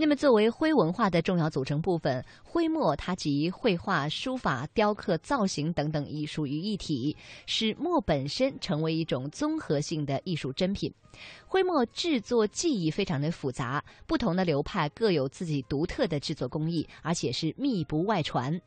[0.00, 10.90] 那么，作为徽文化的重要组成部分，徽墨它集绘画、书法、雕刻、造型等等艺术于一体，使墨本身成为一种综合性的艺术珍品。
[11.50, 18.60] 徽墨制作技艺非常的复杂，不同的流派各有自己独特的制作工艺，而且是密不外传。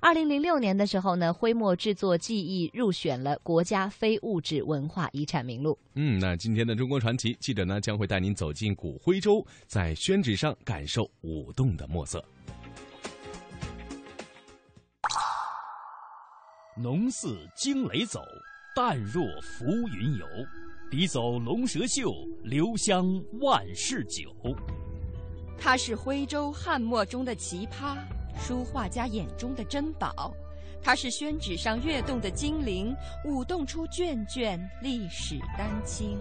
[0.00, 5.78] 二零零六年的时候呢，徽墨制作技艺入选了国家非物质文化遗产名录。
[5.94, 12.22] 嗯，那今天的中国传奇记者呢，将会带您走进古徽州，在宣纸上感受舞动的墨色。
[16.76, 18.20] 浓似惊雷走，
[18.74, 20.26] 淡若浮云游。
[20.88, 24.30] 笔走龙蛇秀，留香万世久。
[25.58, 27.96] 它是徽州汉墨中的奇葩，
[28.38, 30.32] 书画家眼中的珍宝。
[30.80, 32.94] 它是宣纸上跃动的精灵，
[33.24, 36.16] 舞动出卷卷历史丹青。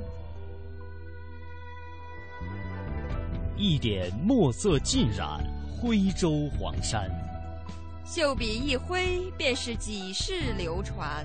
[3.55, 7.07] 一点墨色浸染徽州黄山，
[8.03, 11.23] 秀笔一挥，便是几世流传。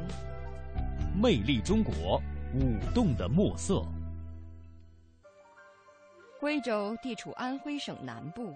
[1.18, 2.20] 魅力中国。
[2.52, 3.86] 舞动的墨色。
[6.40, 8.52] 徽州地处安徽省南部，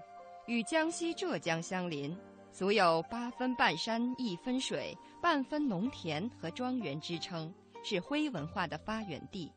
[0.47, 2.13] 与江西、浙江相邻，
[2.51, 7.53] 足有“八分半山一分水，半分农田”和庄园之称，
[7.85, 9.49] 是徽文化的发源地。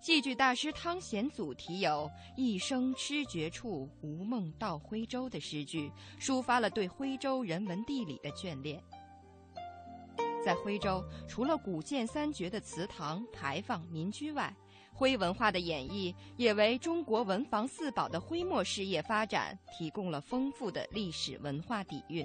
[0.00, 8.82] 戏剧大师汤显祖题有“一生痴绝处，无梦到徽州”的诗句，抒发了对徽州人文地理的眷恋。
[10.46, 14.54] 在徽州，除了古建三绝的祠堂、牌坊、民居外，
[14.94, 22.24] 徽文化的演绎也为中国文房四宝的徽墨事业发展提供了丰富的历史文化底蕴。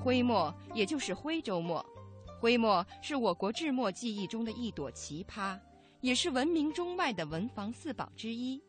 [0.00, 1.84] 徽墨也就是徽州墨，
[2.40, 5.58] 徽墨是我国制墨技艺中的一朵奇葩，
[6.00, 8.62] 也是闻名中外的文房四宝之一，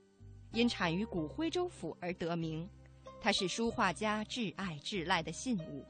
[0.52, 2.68] 因产于古徽州府而得名。
[3.24, 5.86] 它是书画家挚爱挚赖的信物，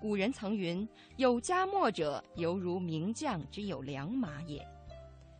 [0.00, 4.64] 古人曾云：“有家墨者，犹如名将之有良马也。”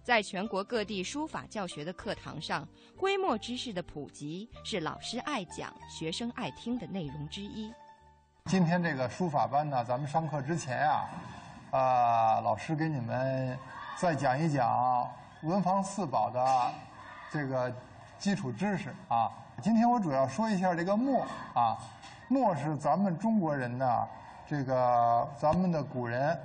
[0.02, 2.66] 在全国各地书法教学的课堂上，
[2.98, 7.72] 徽墨知识的普及是老师爱讲、学生爱听的内容之一。
[8.46, 11.08] 今天这个书法班呢，咱们上课之前啊，
[11.70, 13.56] 啊，老师给你们
[13.96, 15.08] 再讲一讲
[15.44, 16.72] 文房四宝的
[17.30, 17.72] 这个
[18.18, 19.30] 基础知识啊。
[19.62, 21.78] 今天我主要说一下这个墨啊，
[22.28, 24.06] 墨是咱们中国人呢，
[24.46, 26.38] 这个咱们的古人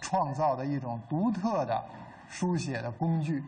[0.00, 1.82] 创造的一种独特的
[2.28, 3.44] 书写的工具。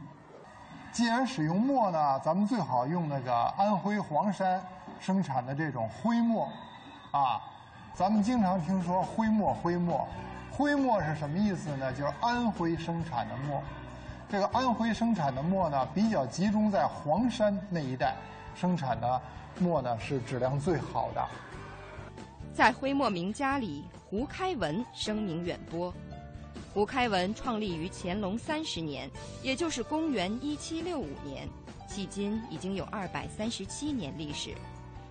[0.92, 4.62] 既然使用墨呢，咱们最好用那个安徽黄山
[5.00, 6.48] 生产的这种徽墨
[7.10, 7.40] 啊。
[7.94, 10.06] 咱们经常听说徽墨，徽墨，
[10.52, 11.92] 徽墨是什么意思呢？
[11.92, 13.60] 就是安徽生产的墨。
[14.30, 18.14] 这个安徽生产的墨呢，比较集中在黄山那一带。
[18.54, 19.20] 生产的
[19.58, 21.28] 墨呢是质量最好的。
[22.54, 25.92] 在徽墨名家里，胡开文声名远播。
[26.74, 29.10] 胡开文创立于乾隆三十年，
[29.42, 31.48] 也就是公元一七六五年，
[31.88, 34.54] 迄今已经有二百三十七年历史。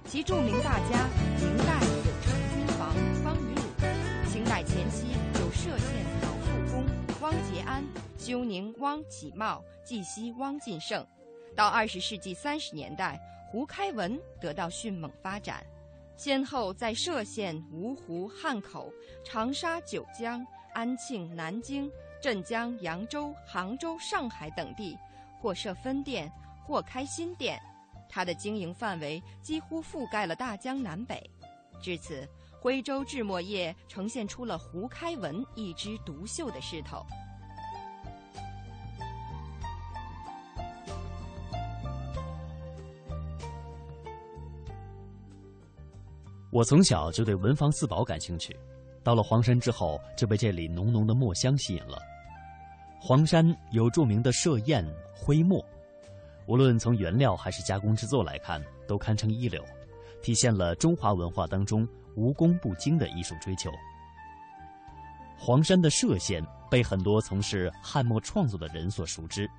[0.05, 1.07] 其著名大家，
[1.39, 2.91] 明代有陈君房、
[3.23, 6.83] 方与鲁，清代前期有歙县曹复公、
[7.21, 7.83] 汪节安，
[8.17, 11.05] 休宁汪启茂，绩溪汪进胜。
[11.55, 13.19] 到二十世纪三十年代，
[13.51, 15.61] 胡开文得到迅猛发展，
[16.15, 18.89] 先后在歙县、芜湖、汉口、
[19.25, 20.41] 长沙、九江、
[20.73, 21.91] 安庆、南京、
[22.21, 24.97] 镇江、扬州、杭州、上海等地，
[25.41, 26.31] 或设分店，
[26.65, 27.61] 或开新店。
[28.07, 31.21] 他的经营范围几乎覆盖了大江南北。
[31.81, 32.25] 至此，
[32.57, 37.05] 徽州制墨业呈现出了胡开文一枝独秀的势头。
[46.51, 48.53] 我从小就对文房四宝感兴趣，
[49.03, 51.97] 到了黄山之后，就被这里浓浓的墨香吸引了。
[52.99, 54.85] 黄山有著名的歙砚、
[55.15, 55.65] 徽墨，
[56.47, 59.63] 无论从原料还是加工制作来看，都堪称一流，
[60.21, 61.87] 体现了中华文化当中
[62.17, 63.71] 无工不精的艺术追求。
[65.37, 69.49] 黄山的歙县被很多从事汉墨创作的人所熟知，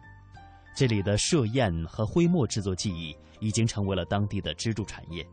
[0.77, 5.27] 这里的歙砚和徽墨制作技艺已经成为了当地的支柱产业。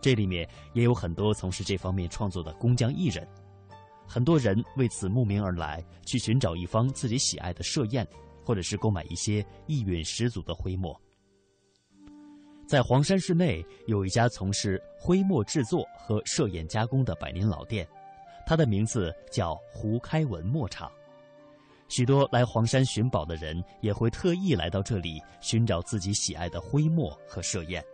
[0.00, 3.26] 这里面也有很多从事这方面创作的工匠艺人，
[4.06, 8.06] 很多人为此慕名而来，去寻找一方自己喜爱的歙砚，
[8.44, 10.98] 或者是购买一些意蕴十足的徽墨。
[12.66, 17.86] 在黄山市内有一家从事徽墨制作和歙砚加工的百年老店，
[18.46, 20.90] 它的名字叫胡开文墨厂。
[21.88, 27.84] 许多来黄山寻宝的人也会特意来到这里寻找自己喜爱的徽墨和歙砚。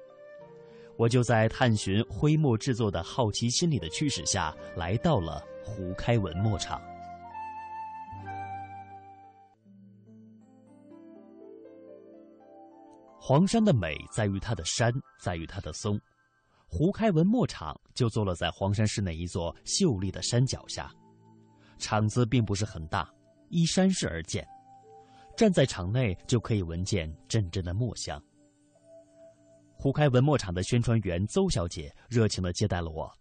[0.99, 6.81] 我就在探寻徽墨制作的好奇心理的驱使下，来到了胡开文墨厂。
[13.21, 16.01] 黄山的美在于它的山，在于它的松。
[16.69, 20.91] 胡开文墨厂就坐落在黄山市内一座秀丽的山脚下，
[21.79, 23.09] 厂子并不是很大，
[23.51, 24.47] 依山势而建。
[25.37, 28.23] 站在厂内就可以闻见阵阵的墨香。
[29.79, 33.13] 胡开文墨厂的宣传员邹小姐热情地接待了我，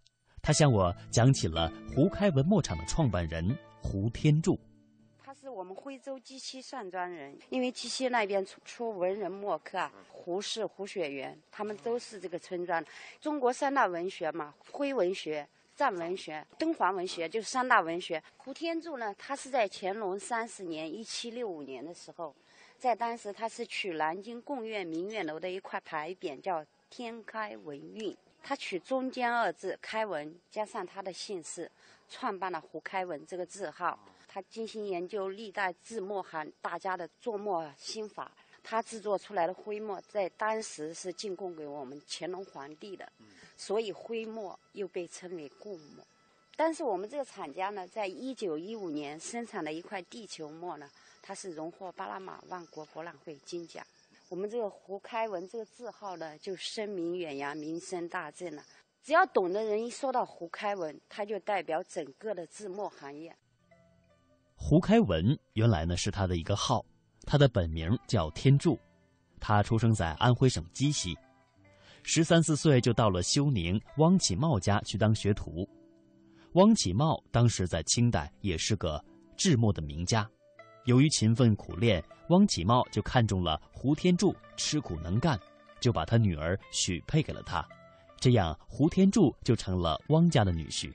[0.42, 4.58] 她向我讲起了胡开文墨厂的创办人胡天柱。
[5.22, 12.82] 他是我们徽州鸡西蒜庄人，因为鸡西那边出出文人墨客啊，胡适、胡雪岩，他们都是这个村庄。
[13.20, 18.20] 中国三大文学嘛，徽文学、藏文学、敦煌文学，就是三大文学。
[18.38, 22.34] 胡天柱呢，他是在乾隆三十年（一七六五年）的时候。
[22.78, 28.14] 在当时，他是取南京贡院明月楼的一块牌匾，叫“天开文运”。
[28.42, 31.70] 他取中间二字“开文”，加上他的姓氏，
[32.08, 33.98] 创办了胡开文这个字号。
[34.28, 38.30] 他精心研究历代制墨行大家的作墨心法，
[38.62, 43.10] 他制作出来的徽墨在当时是进贡给我们乾隆皇帝的，
[43.56, 46.06] 所以徽墨又被称为贡墨。
[46.54, 50.88] 但是我们这个厂家呢，在一九一五年生产的一块地球墨呢。
[51.26, 53.84] 他是荣获巴拿马万国博览会金奖。
[54.28, 58.62] 我们这个胡开文这个字号呢，就声名远扬，名声大振了。
[59.02, 63.34] 只要懂的人一说到胡开文，他就代表整个的字墨行业。
[64.54, 66.86] 胡开文原来呢是他的一个号，
[67.22, 68.78] 他的本名叫天柱，
[69.40, 71.16] 他出生在安徽省鸡西，
[72.04, 75.68] 十三四岁就到了休宁汪启茂家去当学徒。
[76.52, 79.04] 汪启茂当时在清代也是个
[79.36, 80.28] 制墨的名家。
[80.86, 85.38] 由于勤奋苦练，汪启茂就看中了胡天柱吃苦能干，
[85.80, 87.66] 就把他女儿许配给了他，
[88.20, 90.92] 这样胡天柱就成了汪家的女婿。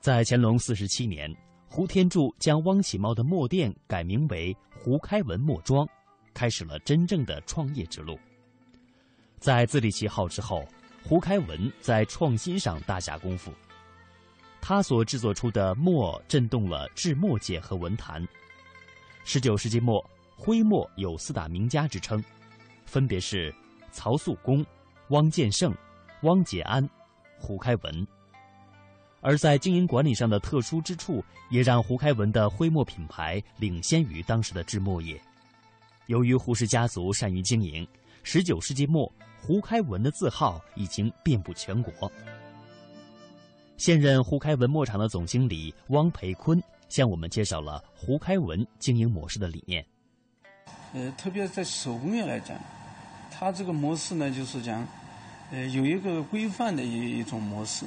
[0.00, 1.30] 在乾隆四十七年，
[1.68, 5.86] 胡天柱将汪启茂的墨店改名为胡开文墨庄，
[6.32, 8.18] 开始了真正的创业之路。
[9.38, 10.66] 在自立其号之后，
[11.04, 13.52] 胡开文在创新上大下功夫。
[14.60, 18.26] 他所制作出的墨震动了制墨界和文坛。
[19.24, 20.04] 十九世纪末，
[20.36, 22.22] 徽墨有四大名家之称，
[22.84, 23.54] 分别是
[23.92, 24.64] 曹素公、
[25.08, 25.74] 汪建胜、
[26.22, 26.88] 汪杰安、
[27.38, 28.06] 胡开文。
[29.20, 35.20] 而在经营管理上的特殊之处，也让胡开文的徽墨品牌领先于当时的制墨业。
[36.06, 37.86] 由于胡氏家族善于经营，
[38.22, 42.10] 十九世纪末，胡开文的字号已经遍布全国。
[43.78, 49.86] 现任胡开文墨厂的总经理汪培坤向我们介绍了胡开文经营模式的理念。
[50.92, 52.58] 呃，特别在手工业来讲，
[53.30, 54.84] 它这个模式呢，就是讲，
[55.52, 57.86] 呃，有一个规范的一一种模式。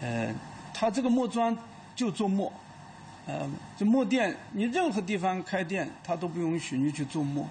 [0.00, 0.34] 呃，
[0.74, 1.56] 它这个墨庄
[1.94, 2.52] 就做墨，
[3.26, 3.48] 呃，
[3.78, 7.48] 这墨店你任何地方开店，它都不允许你去做墨。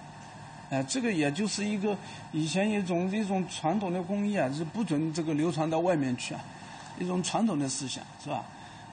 [0.70, 1.98] 呃，这个也就是一个
[2.34, 6.44] 以前一种一种传统的工艺啊，是不准这个流传到外面去啊。
[7.00, 8.46] 一种传统的思想是吧？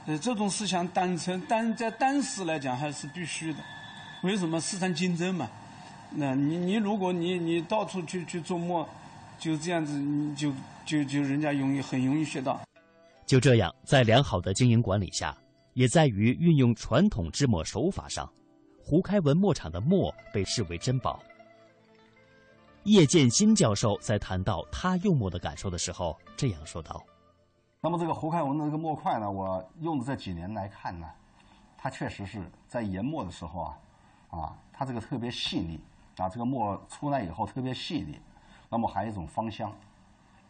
[0.07, 3.59] 呃，这种思想当成当在当时来讲还是必须的。
[4.23, 5.49] 为什么市场竞争嘛？
[6.11, 8.89] 那你你如果你你到处去去做墨，
[9.39, 10.53] 就这样子，你就
[10.85, 12.61] 就就人家容易很容易学到。
[13.27, 15.37] 就这样，在良好的经营管理下，
[15.75, 18.29] 也在于运用传统制墨手法上，
[18.83, 21.23] 胡开文墨厂的墨被视为珍宝。
[22.85, 27.05] 叶剑新教授在谈到他用墨的感受的时候，这样说道
[27.81, 31.09] ：“那么这个胡开文的这个墨块呢，我用的这几年来看呢，
[31.76, 33.78] 它确实是在研墨的时候啊，
[34.31, 35.81] 啊，它这个特别细腻。”
[36.18, 38.20] 啊，这个墨出来以后特别细腻，
[38.68, 39.72] 那么还有一种芳香，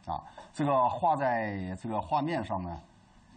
[0.05, 0.21] 啊，
[0.53, 2.81] 这个画在这个画面上呢，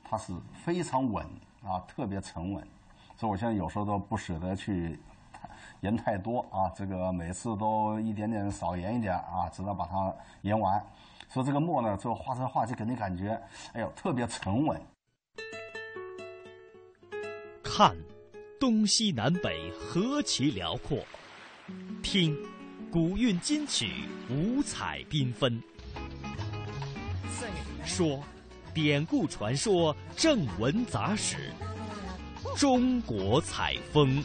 [0.03, 1.23] 它是非常稳
[1.63, 2.67] 啊，特别沉稳，
[3.15, 4.99] 所以我现在有时候都不舍得去
[5.81, 10.83] 研太多啊，这个每次都一点点少研一点啊，直到把它研完。
[11.33, 13.29] 说这个墨呢，这个画出画就给你感觉，
[13.73, 14.79] 哎呦，特别沉稳。
[17.63, 17.97] 看，
[18.59, 20.99] 东西南北何其辽阔。
[22.03, 22.37] 听，
[22.91, 23.89] 古韵金曲
[24.29, 25.59] 五彩缤纷。
[27.83, 28.23] 说，
[28.71, 31.51] 典故传说正文杂史。
[32.55, 34.23] 中国采风。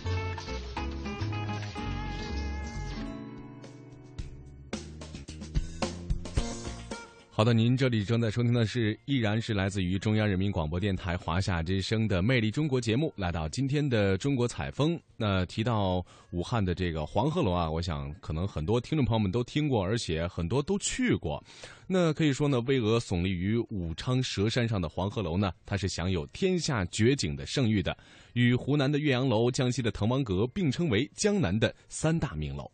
[7.38, 13.14] 好的，您这里正在收听的是，依然是来自于中央人民广播电台华夏之声的《魅力中国》节目。
[13.14, 21.40] 来到今天的中国采风，那提到武汉的这个黄鹤楼啊，我想可能很多听众朋友们都听过，而且很多都去过。
[21.86, 27.96] 那可以说呢，巍峨耸立于武昌蛇山上的黄鹤楼呢，它是享有天下绝景的盛誉的，
[28.32, 32.68] 与湖南的岳阳楼、江西的滕王阁并称为江南的三大名楼。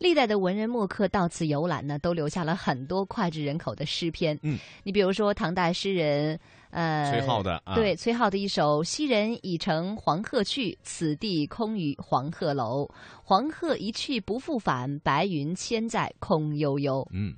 [0.00, 4.36] 历代的文人墨客到此游览呢，都留下了很多脍炙人口的诗篇。
[4.42, 6.40] 嗯，你比如说唐代诗人
[6.70, 12.88] 呃崔颢的，啊对崔颢的一首“昔人已乘黄鹤去，此地空余黄鹤楼。
[13.22, 17.34] 黄鹤一去不复返，白云千载空悠悠。”嗯。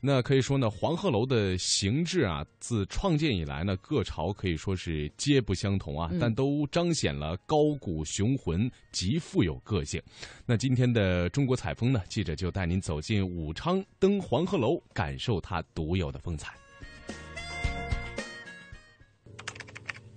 [0.00, 10.00] 那可以说呢，黄鹤楼的形制啊，自创建以来呢，各朝可以说是皆不相同啊，但都彰显了高古雄浑，极富有个性。
[10.46, 16.54] 那今天的中国采风呢，记者就带您走进武昌，登黄鹤楼，感受它独有的风采。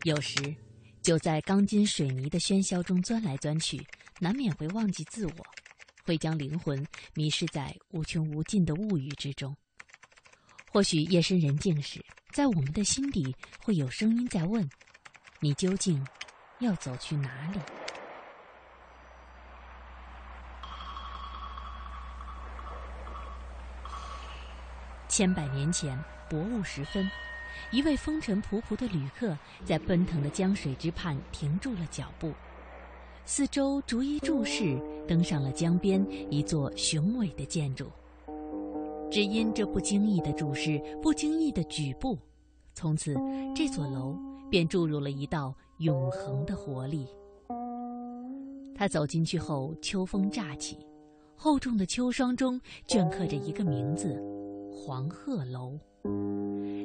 [0.04, 0.36] 有时，
[1.02, 3.82] 就在钢筋水泥的喧嚣中钻来钻去，
[4.20, 5.34] 难免会忘记自我，
[6.06, 9.56] 会将灵魂迷失在无穷无尽的物欲之中。
[10.72, 12.02] 或许夜深人静时，
[12.32, 14.68] 在我们的心底会有声音在问：
[15.42, 16.02] 你究竟
[16.60, 17.60] 要走去哪里？
[25.10, 27.12] 千百年前，薄雾时分，
[27.72, 32.34] 一位风尘仆仆的旅客在奔腾的江水之畔停住了脚步，
[33.26, 36.02] 四周逐一注视，登上了江边
[36.34, 37.92] 一座雄伟的建筑。
[39.12, 42.18] 只因这不经意的注视，不经意的举步，
[42.74, 43.14] 从此
[43.54, 44.18] 这座楼
[44.50, 47.06] 便注入了一道永恒的活力。
[48.74, 50.78] 他走进去后，秋风乍起，
[51.36, 54.18] 厚重的秋霜中镌刻着一个名字——
[54.72, 55.78] 黄鹤楼。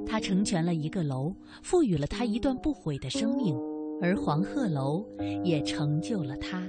[0.04, 3.56] 他成全了一个楼，赋予了他一段不悔的生命，
[4.02, 5.06] 而黄鹤楼
[5.44, 6.68] 也成就了他。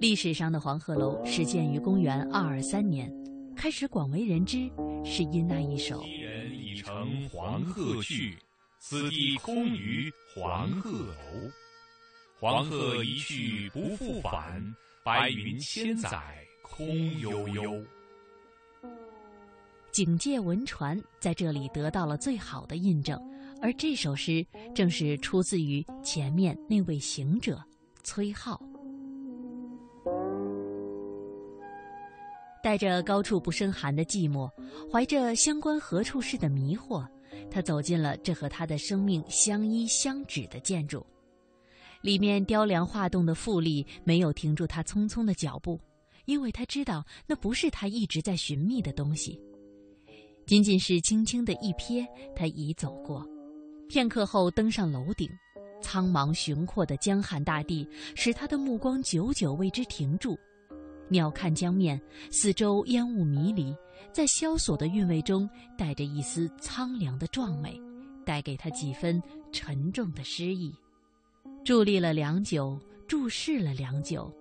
[0.00, 3.10] 历史上的黄鹤楼始建于公元二二三年。
[3.56, 4.70] 开始广为人知，
[5.02, 6.02] 是因那一首。
[6.02, 8.36] 昔人已乘黄鹤去，
[8.78, 11.50] 此地空余黄鹤楼。
[12.38, 14.62] 黄鹤一去不复返，
[15.02, 16.20] 白云千载
[16.62, 17.82] 空悠悠。
[19.90, 23.18] 警戒文传在这里得到了最好的印证，
[23.62, 27.60] 而这首诗正是出自于前面那位行者
[28.04, 28.60] 崔颢。
[32.66, 34.50] 带着高处不胜寒的寂寞，
[34.90, 37.06] 怀着相关何处是的迷惑，
[37.48, 41.06] 他走进了这和他的生命相依相止的建筑。
[42.00, 45.80] 里面雕梁画栋的富丽没有停住他匆匆的脚步，
[46.24, 49.40] 因为他知道那不是他一直在寻觅的东西。
[50.44, 52.04] 仅仅是轻轻的一瞥，
[52.34, 53.24] 他已走过。
[53.88, 55.30] 片刻后登上楼顶，
[55.80, 60.36] 苍茫雄阔的江汉大地使他的目光久久为之停住。
[61.08, 62.00] 鸟瞰江面，
[62.30, 63.74] 四周烟雾迷离，
[64.12, 65.48] 在萧索的韵味中
[65.78, 67.80] 带着一丝苍凉的壮美，
[68.24, 70.74] 带给他几分沉重的诗意。
[71.64, 74.32] 伫立了良久，注视了良久，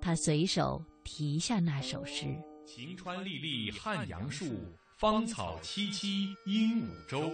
[0.00, 2.26] 他随手题下那首诗
[2.66, 4.46] ：“晴川历历汉阳树，
[4.98, 7.32] 芳草萋萋鹦鹉洲。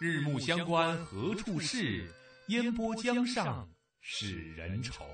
[0.00, 2.10] 日暮乡关何处是？
[2.48, 3.68] 烟波江上
[4.00, 5.04] 使人愁。”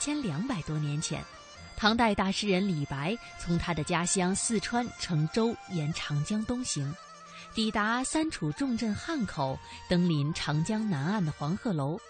[0.00, 1.22] 千两百多年前，
[1.76, 6.92] 唐代大诗人李白从他的家乡四川乘舟沿长江东行，
[7.54, 9.58] 抵达三楚重镇汉口，
[9.90, 12.00] 登临长江南岸的黄鹤楼。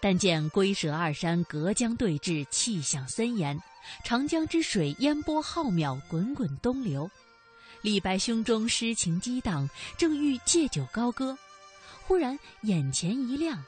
[0.00, 3.56] 但见龟蛇二山隔江对峙，气象森严；
[4.02, 7.08] 长江之水烟波浩渺，滚滚东流。
[7.82, 11.38] 李白胸中诗情激荡，正欲借酒高歌，
[12.04, 13.64] 忽然眼前一亮，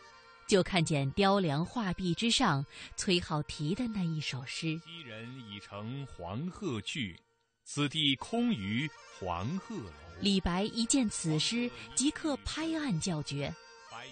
[0.46, 2.64] 就看见雕梁画壁之上
[2.96, 7.18] 崔颢题的那一首诗：“昔人已乘黄鹤去，
[7.64, 8.88] 此地空余
[9.18, 9.90] 黄鹤楼。”
[10.20, 13.52] 李白一见此诗，即刻拍案叫绝。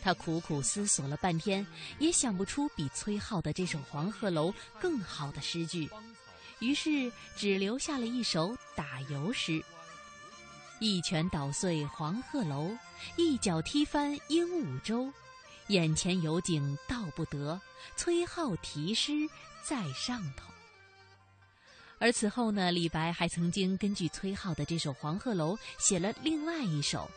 [0.00, 1.64] 他苦苦思索了半天，
[1.98, 5.88] 也想不出比崔颢的这首《黄鹤楼》更好的诗句，
[6.60, 9.62] 于是只留下了一首打油诗
[10.80, 12.74] ：“一拳捣碎黄鹤楼，
[13.16, 15.12] 一脚踢翻鹦鹉洲。
[15.72, 17.60] 眼前有景道不得，
[17.96, 19.12] 崔颢题诗
[19.66, 20.52] 在上头。”
[21.98, 27.10] 而此后呢，李白还曾经根据崔颢的这首《黄鹤楼》写了另外一首。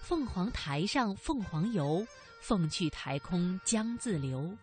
[0.00, 2.06] 凤凰台上凤凰游，
[2.40, 4.56] 凤去台空江自流。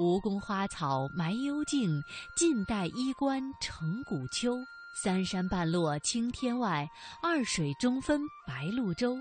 [0.00, 2.02] 吴宫花草埋幽径，
[2.36, 4.58] 晋代衣冠成古丘。
[5.00, 6.88] 三山半落青天外，
[7.22, 9.16] 二水中分白鹭洲。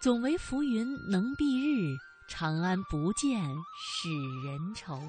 [0.00, 1.94] 总为浮云能蔽日，
[2.30, 3.42] 长安不见
[3.76, 4.08] 使
[4.42, 5.02] 人愁。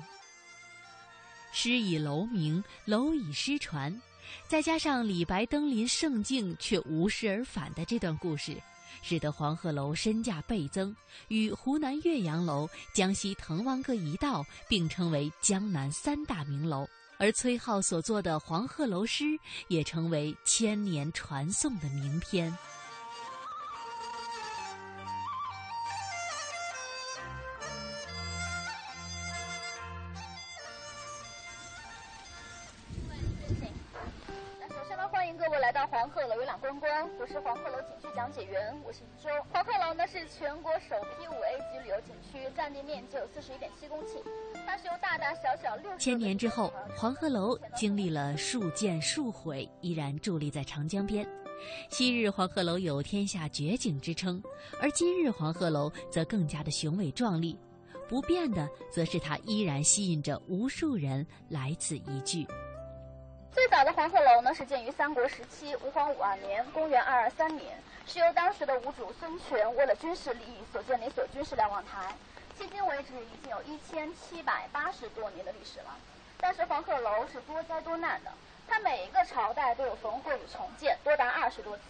[1.54, 4.02] 诗以楼名，楼以诗传，
[4.48, 8.62] 再加上李白登临胜境却无事而返的这段故事。
[9.04, 10.94] 使得黄鹤楼身价倍增，
[11.30, 16.86] 与湖南岳阳楼、江西滕王阁一道并称为江南三大名楼。
[17.18, 19.24] 而崔颢所作的《黄鹤楼》诗
[19.70, 22.56] 也成为千年传颂的名篇。
[37.32, 39.30] 是黄鹤楼景区讲解员，我是周。
[39.54, 44.22] 黄鹤楼呢是全国首批五 A 级旅游景区，占地面积有四十一点七公顷。
[44.66, 51.26] 它是由大大小小六千年之后，黄鹤楼经历了数建数毁，依然伫立在长江边。
[51.90, 54.44] 昔日黄鹤楼有天下绝景之称，
[54.82, 57.58] 而今日黄鹤楼则更加的雄伟壮丽。
[58.10, 62.46] 不变的，则是它依然吸引着无数人来此一聚。
[63.54, 67.78] 最早的黄鹤楼呢，是建于三国时期吴黄五二年（公元二二三年），
[68.08, 72.16] 是由当时的吴主孙权为了军事利益所建的一所军事瞭望台。
[72.58, 75.98] 迄今为止，已经有一千七百八十多年的历史了。
[76.40, 78.32] 但是黄鹤楼是多灾多难的，
[78.70, 81.82] 它每一个朝代都有焚毁与重建，多达二十多次，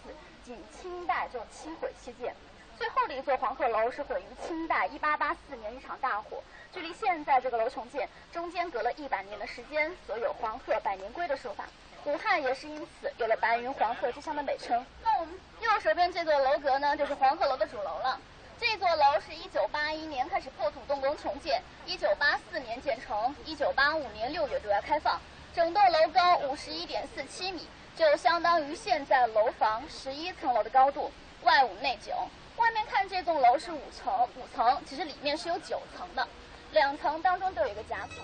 [0.44, 2.34] 仅清代就七毁七建。
[2.76, 6.42] 最后的一座黄鹤楼是毁于清代一八八四年一场大火。
[6.72, 11.64] 距离现在这个楼重建中间隔了一百年的时间，所有“黄鹤百年归”的说法。
[12.04, 14.84] 武汉也是因此有了“白云黄鹤之乡”的美称。
[15.04, 18.18] 那我们右手边这座楼阁呢，就是黄鹤楼的主楼了。
[18.58, 25.20] 这座楼是一九八一年开始破土动工重建，一九八四年建成，一九八五年六月对外开放。
[25.54, 31.12] 整栋楼高五十一点四七米，就相当于现在楼房十一层楼的高度，
[31.42, 32.12] 外五内九。
[32.56, 36.26] 外面看这栋楼是五层，五层其实里面是有九层的。
[36.72, 38.16] 两层当中都有一个夹层。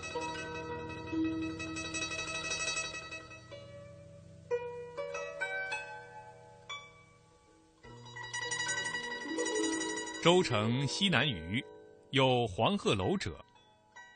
[10.24, 11.64] 周城西南隅
[12.10, 13.38] 有黄鹤楼者，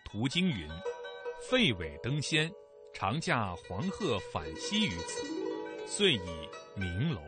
[0.04, 0.68] 途经云
[1.48, 2.50] ：“废尾登仙，
[2.92, 5.22] 常驾黄鹤返西于此，
[5.86, 7.20] 遂以名楼。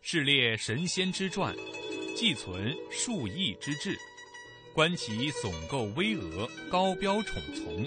[0.00, 1.54] 是列神仙之传，
[2.16, 3.96] 寄存数亿之志。”
[4.76, 7.86] 观其耸构巍峨，高标宠从，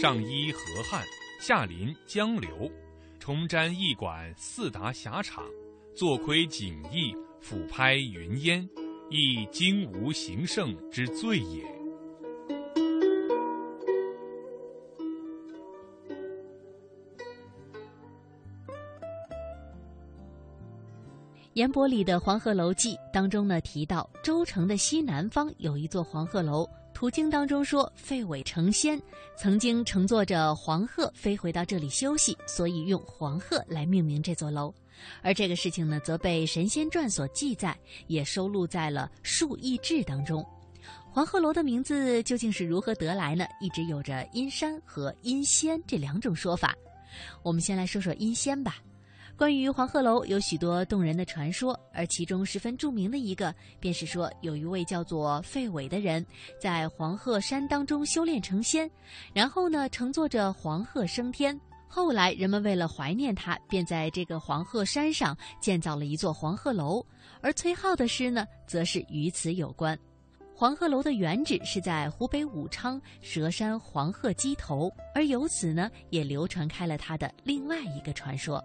[0.00, 1.04] 上依河汉，
[1.38, 2.72] 下临江流，
[3.20, 5.44] 重瞻驿馆四达狭场，
[5.94, 8.66] 坐窥景异，俯拍云烟，
[9.10, 11.73] 亦今无形胜之最也。
[21.54, 26.68] 严伯里的《黄鹤楼记》当中呢提到，周城的西南方有一座黄鹤楼。
[26.92, 29.00] 途经当中说，废尾成仙，
[29.36, 34.74] 曾经乘坐着黄鹤飞回到这里休息，所以用黄鹤来命名这座楼。
[35.22, 37.76] 而这个事情呢，则被《神仙传》所记载，
[38.08, 40.44] 也收录在了《数异志》当中。
[41.12, 43.46] 黄鹤楼的名字究竟是如何得来呢？
[43.60, 46.74] 一直有着阴山和阴仙这两种说法。
[47.44, 48.78] 我们先来说说阴仙吧。
[49.36, 56.24] 关于黄鹤楼有许多动人的传说，而其中十分著名的一个，便是说有一位叫做费伟的人，
[56.60, 58.88] 在黄鹤山当中修炼成仙，
[59.32, 61.58] 然后呢乘坐着黄鹤升天。
[61.88, 67.04] 后来人们为了怀念他，便在这个黄鹤山上建造了一座黄鹤楼。
[67.40, 69.98] 而崔颢的诗呢，则是与此有关。
[70.54, 78.64] 黄鹤楼的原址是在湖北武昌蛇山黄鹤矶头，而由此呢，也流传开了他的另外一个传说。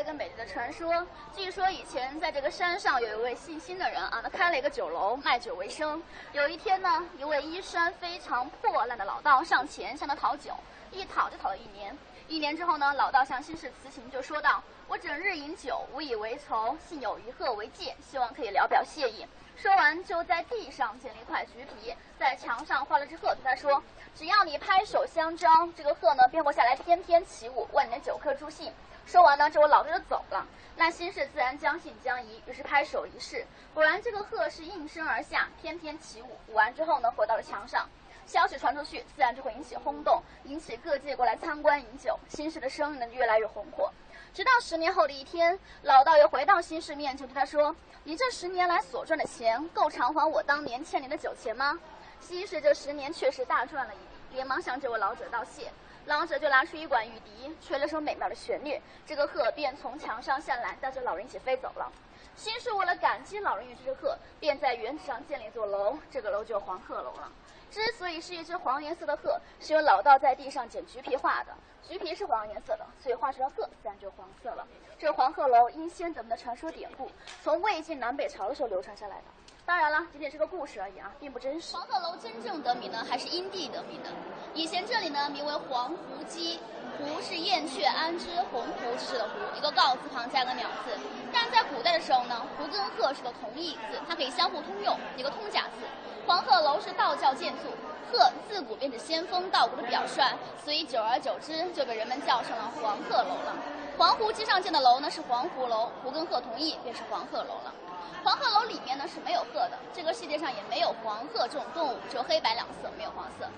[0.00, 6.00] 一个美丽的传说，据说以前在这个山上有一位姓辛的人啊，他开了一个酒楼，卖酒为生。
[6.32, 10.52] 有一天呢，一位衣衫非常破烂的老道上前向他讨酒，
[10.92, 11.96] 一讨就讨了一年。
[12.28, 19.26] 一年之后呢，老道向辛氏辞行，就说道：“我整日饮酒，无以为酬，幸有一鹤为戒，希望可以聊表谢意。”
[19.56, 23.82] 说完，就在地上捡了一块橘皮，在墙上画了只鹤，对他说
[24.14, 28.72] ：“只要你拍手相招，这个鹤呢便会下来，翩翩起舞，为你的酒客助兴。”
[29.08, 30.46] 说完呢，这位老道就走了。
[30.76, 33.42] 那新氏自然将信将疑，于是拍手一试，
[33.72, 36.36] 果然这个鹤是应声而下，翩翩起舞。
[36.46, 37.88] 舞完之后呢，回到了墙上。
[38.26, 42.20] 消息传出去，自然就会引起轰动，引起各界过来参观饮酒。
[42.28, 43.90] 新氏的生意呢，越来越红火。
[44.34, 51.78] 直到十年后的一天，老道又回到新氏面前，对他说：“你这十年来所赚的钱，够偿还我当年欠你的酒钱吗？”
[52.20, 55.72] 新氏这十年确实大赚了一笔，连忙向这位老者道谢。
[56.08, 61.92] 老者就拿出一管玉笛，吹了首美妙的旋律，这个鹤便从墙上下来，带着老人一起飞走了。
[62.34, 67.30] 新氏为了感激老人与这只鹤，便在原址上建了一座楼，这个楼就黄鹤楼了。
[67.70, 71.52] 之所以是一只黄颜色的鹤，是由老道在地上捡橘皮画的。
[71.86, 74.66] 橘皮是黄颜色的，所以画出来鹤自然就黄色了。
[74.98, 77.10] 这黄鹤楼因先德们的传说典故，
[77.44, 79.24] 从魏晋南北朝的时候流传下来的。
[79.68, 81.76] 当然了，仅仅是个故事而已啊，并不真实。
[81.76, 84.08] 黄鹤楼真正得名呢，还是因地得名的。
[84.54, 86.56] 以前这里呢名为黄鹄矶，
[86.96, 90.98] 湖是燕雀安知鸿鹄之志的湖，一个告字旁加个鸟字。
[91.30, 95.84] 但在古代的时候呢，湖跟鹤是个同义字，它可以相互通用，一个通假字。
[96.26, 97.68] 黄鹤楼是道教建筑，
[98.10, 100.22] 鹤自古便是仙风道骨的表率，
[100.64, 103.54] 所以久而久之就被人们叫成了黄鹤楼了。
[103.98, 107.74] 黄湖之上建的楼呢是黄湖楼，湖跟鹤同义，便是黄鹤楼了。
[108.22, 113.48] 黄鹤楼里面呢是没有鹤的，这个世界上也没有黄鹤这种动物，只有黑白两色，没有黄色。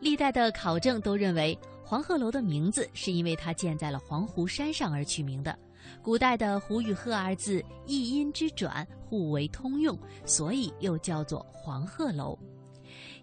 [0.00, 5.56] 历代的考证都认为，黄鹤楼的名字是因为它建在了黄湖山上而取名的。
[6.02, 12.38] 古代的“湖”与“鹤”二字一音之转，互为通用，所以又叫做黄鹤楼。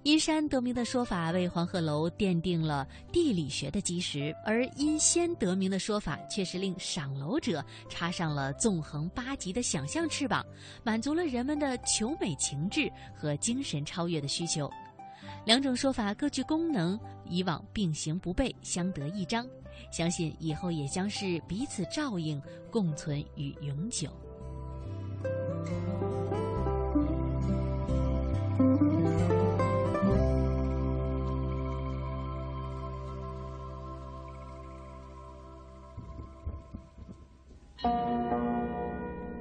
[0.07, 10.45] 因山得名的说法为黄鹤楼奠定了地理学的基石，而因仙得名的说法却是令赏楼者插上了纵横八极的想象翅膀，
[10.81, 14.71] 满足了人们的求美情志和精神超越的需求。
[15.45, 19.45] 两种说法各具功能，以往并行不悖，相得益彰。
[19.91, 22.41] 相信以后也将是彼此照应，
[22.71, 24.09] 共存与永久。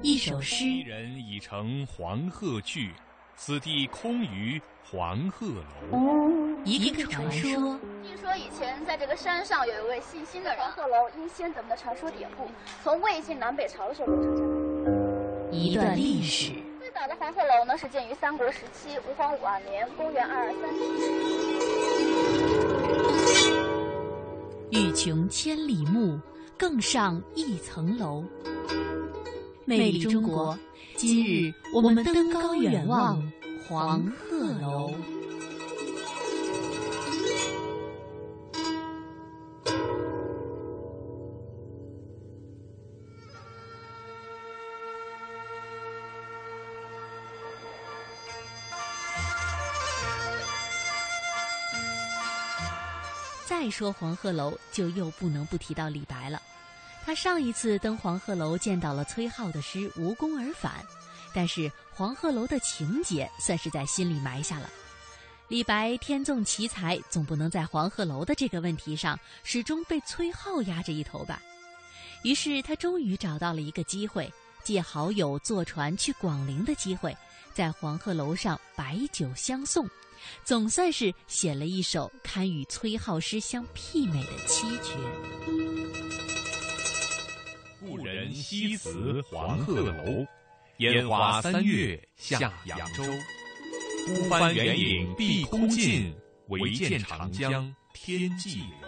[0.01, 2.91] 一首诗：人已乘黄鹤去，
[3.35, 5.47] 此地空余黄鹤
[5.91, 5.99] 楼。
[6.63, 7.79] 一个传说。
[8.03, 12.47] 据说以前在这个山上有一位姓辛的人，黄鹤楼因先德们的传说典故，
[12.83, 14.49] 从魏晋南北朝的时候流传下来。
[15.51, 16.53] 一段历史。
[16.79, 20.87] 最早的黄鹤楼呢是建于三国时期，吴黄五二年，公元二二三年。
[24.71, 26.19] 欲穷千里目，
[26.57, 28.23] 更上一层楼。
[29.65, 30.57] 魅力中国，
[30.95, 33.21] 今日我们登高远望
[33.67, 34.91] 黄鹤楼。
[53.59, 56.39] 再说黄鹤楼，就又不能不提到李白了。
[57.03, 60.85] 他上一次登黄鹤楼，见到了崔颢的诗，无功而返。
[61.33, 64.69] 但是黄鹤楼的情节算是在心里埋下了。
[65.47, 71.41] 李白天纵奇才，总不能在黄鹤楼的这个问题上始终被崔颢压着一头吧？
[72.21, 74.31] 于是他终于找到了一个机会，
[74.63, 77.17] 借好友坐船去广陵的机会，
[77.55, 79.89] 在黄鹤楼上摆酒相送，
[80.43, 84.93] 总算是写了一首堪与崔颢诗相媲美的七绝。
[87.79, 90.25] 故人西辞黄鹤楼，
[90.77, 93.03] 烟花三月下扬州。
[94.07, 96.13] 孤帆远影碧空尽，
[96.47, 98.87] 唯见长江天际流。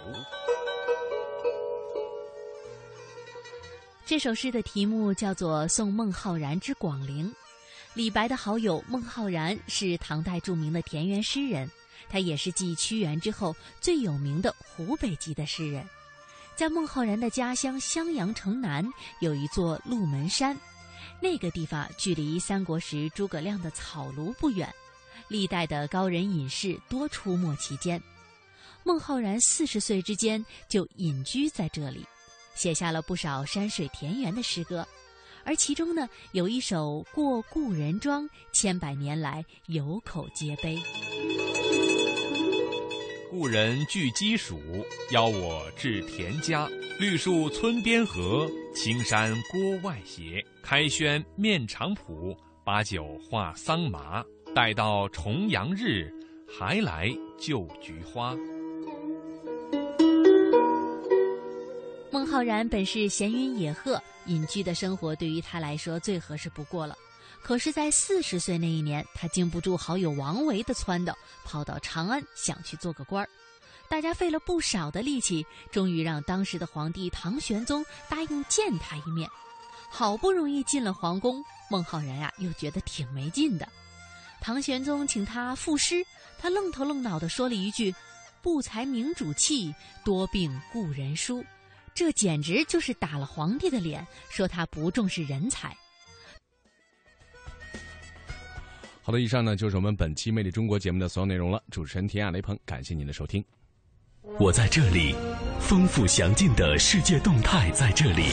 [4.06, 7.30] 这首诗的题目叫做《送孟浩然之广陵》。
[7.96, 11.70] 李白的好友孟浩然是唐代著名的田园诗人，
[12.08, 15.86] 他也是继屈原之后最有名的湖北籍的诗人。
[16.56, 18.88] 在孟浩然的家乡襄阳城南
[19.22, 20.58] 有一座鹿门山，
[21.22, 24.74] 那个地方距离三国时诸葛亮的草庐不远，
[25.28, 28.02] 历代的高人隐士多出没其间。
[28.84, 32.06] 孟浩然四十岁之间就隐居在这里。
[32.56, 34.86] 写下了不少山水田园的诗歌，
[35.50, 38.24] 而其中呢有一首《过故人庄》，
[38.54, 40.78] 千百年来有口皆碑。
[43.32, 44.60] 故人具鸡黍，
[45.10, 46.70] 邀我至田家。
[47.00, 50.46] 绿树村边合，青山郭外斜。
[50.62, 54.24] 开轩面场圃，把酒话桑麻。
[54.54, 56.14] 待到重阳日，
[56.48, 58.36] 还来就菊花。
[62.20, 66.94] 孟浩然本是闲云野鹤，隐居的生活对于他来说最合适不过了。
[67.42, 71.16] 可是，在四十岁那一年，他经不住好友王维的撺掇，
[71.46, 73.30] 跑到长安想去做个官儿。
[73.88, 79.30] 大家费了不少的力气，终于让当时的皇帝唐玄宗答应见他一面。
[79.90, 83.66] 好不容易进了皇宫，孟浩然呀又觉得挺没劲的。
[84.42, 86.06] 唐玄宗请他赋诗，
[86.38, 87.96] 他愣头愣脑地说了一句
[88.44, 91.42] ：“不才明主气，多病故人疏。”
[92.00, 95.76] 这简直就是打了皇帝的脸，说他不重视人才。
[99.02, 101.62] 好的，以上呢就是我们本期《魅力中国》节目的所有内容了。
[101.70, 103.44] 主持人田亚雷鹏，感谢您的收听。
[104.40, 105.14] 我在这里，
[105.60, 108.28] 丰富详尽的世界动态在这里。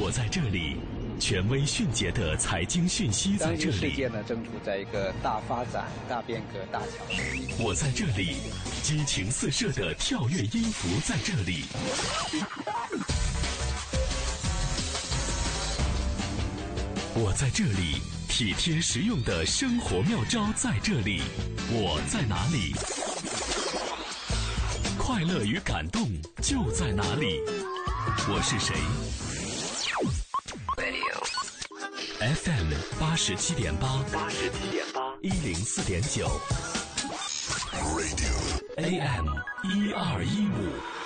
[0.00, 0.76] 我在这里。
[1.18, 3.90] 权威迅捷的财经讯息在这里。
[3.90, 7.64] 世界呢正处在一个大发展、大变革、大调整。
[7.64, 8.36] 我在这里，
[8.82, 11.64] 激情四射的跳跃音符在这里。
[17.14, 21.22] 我在这里，体贴实用的生活妙招在这里。
[21.70, 22.74] 我在哪里？
[24.98, 26.08] 快乐与感动
[26.42, 27.40] 就在哪里？
[28.28, 28.74] 我是谁
[32.20, 36.28] ？FM 八十七点八，八十七点八，一零四点九
[38.76, 39.28] ，AM
[39.62, 41.03] 一二一五。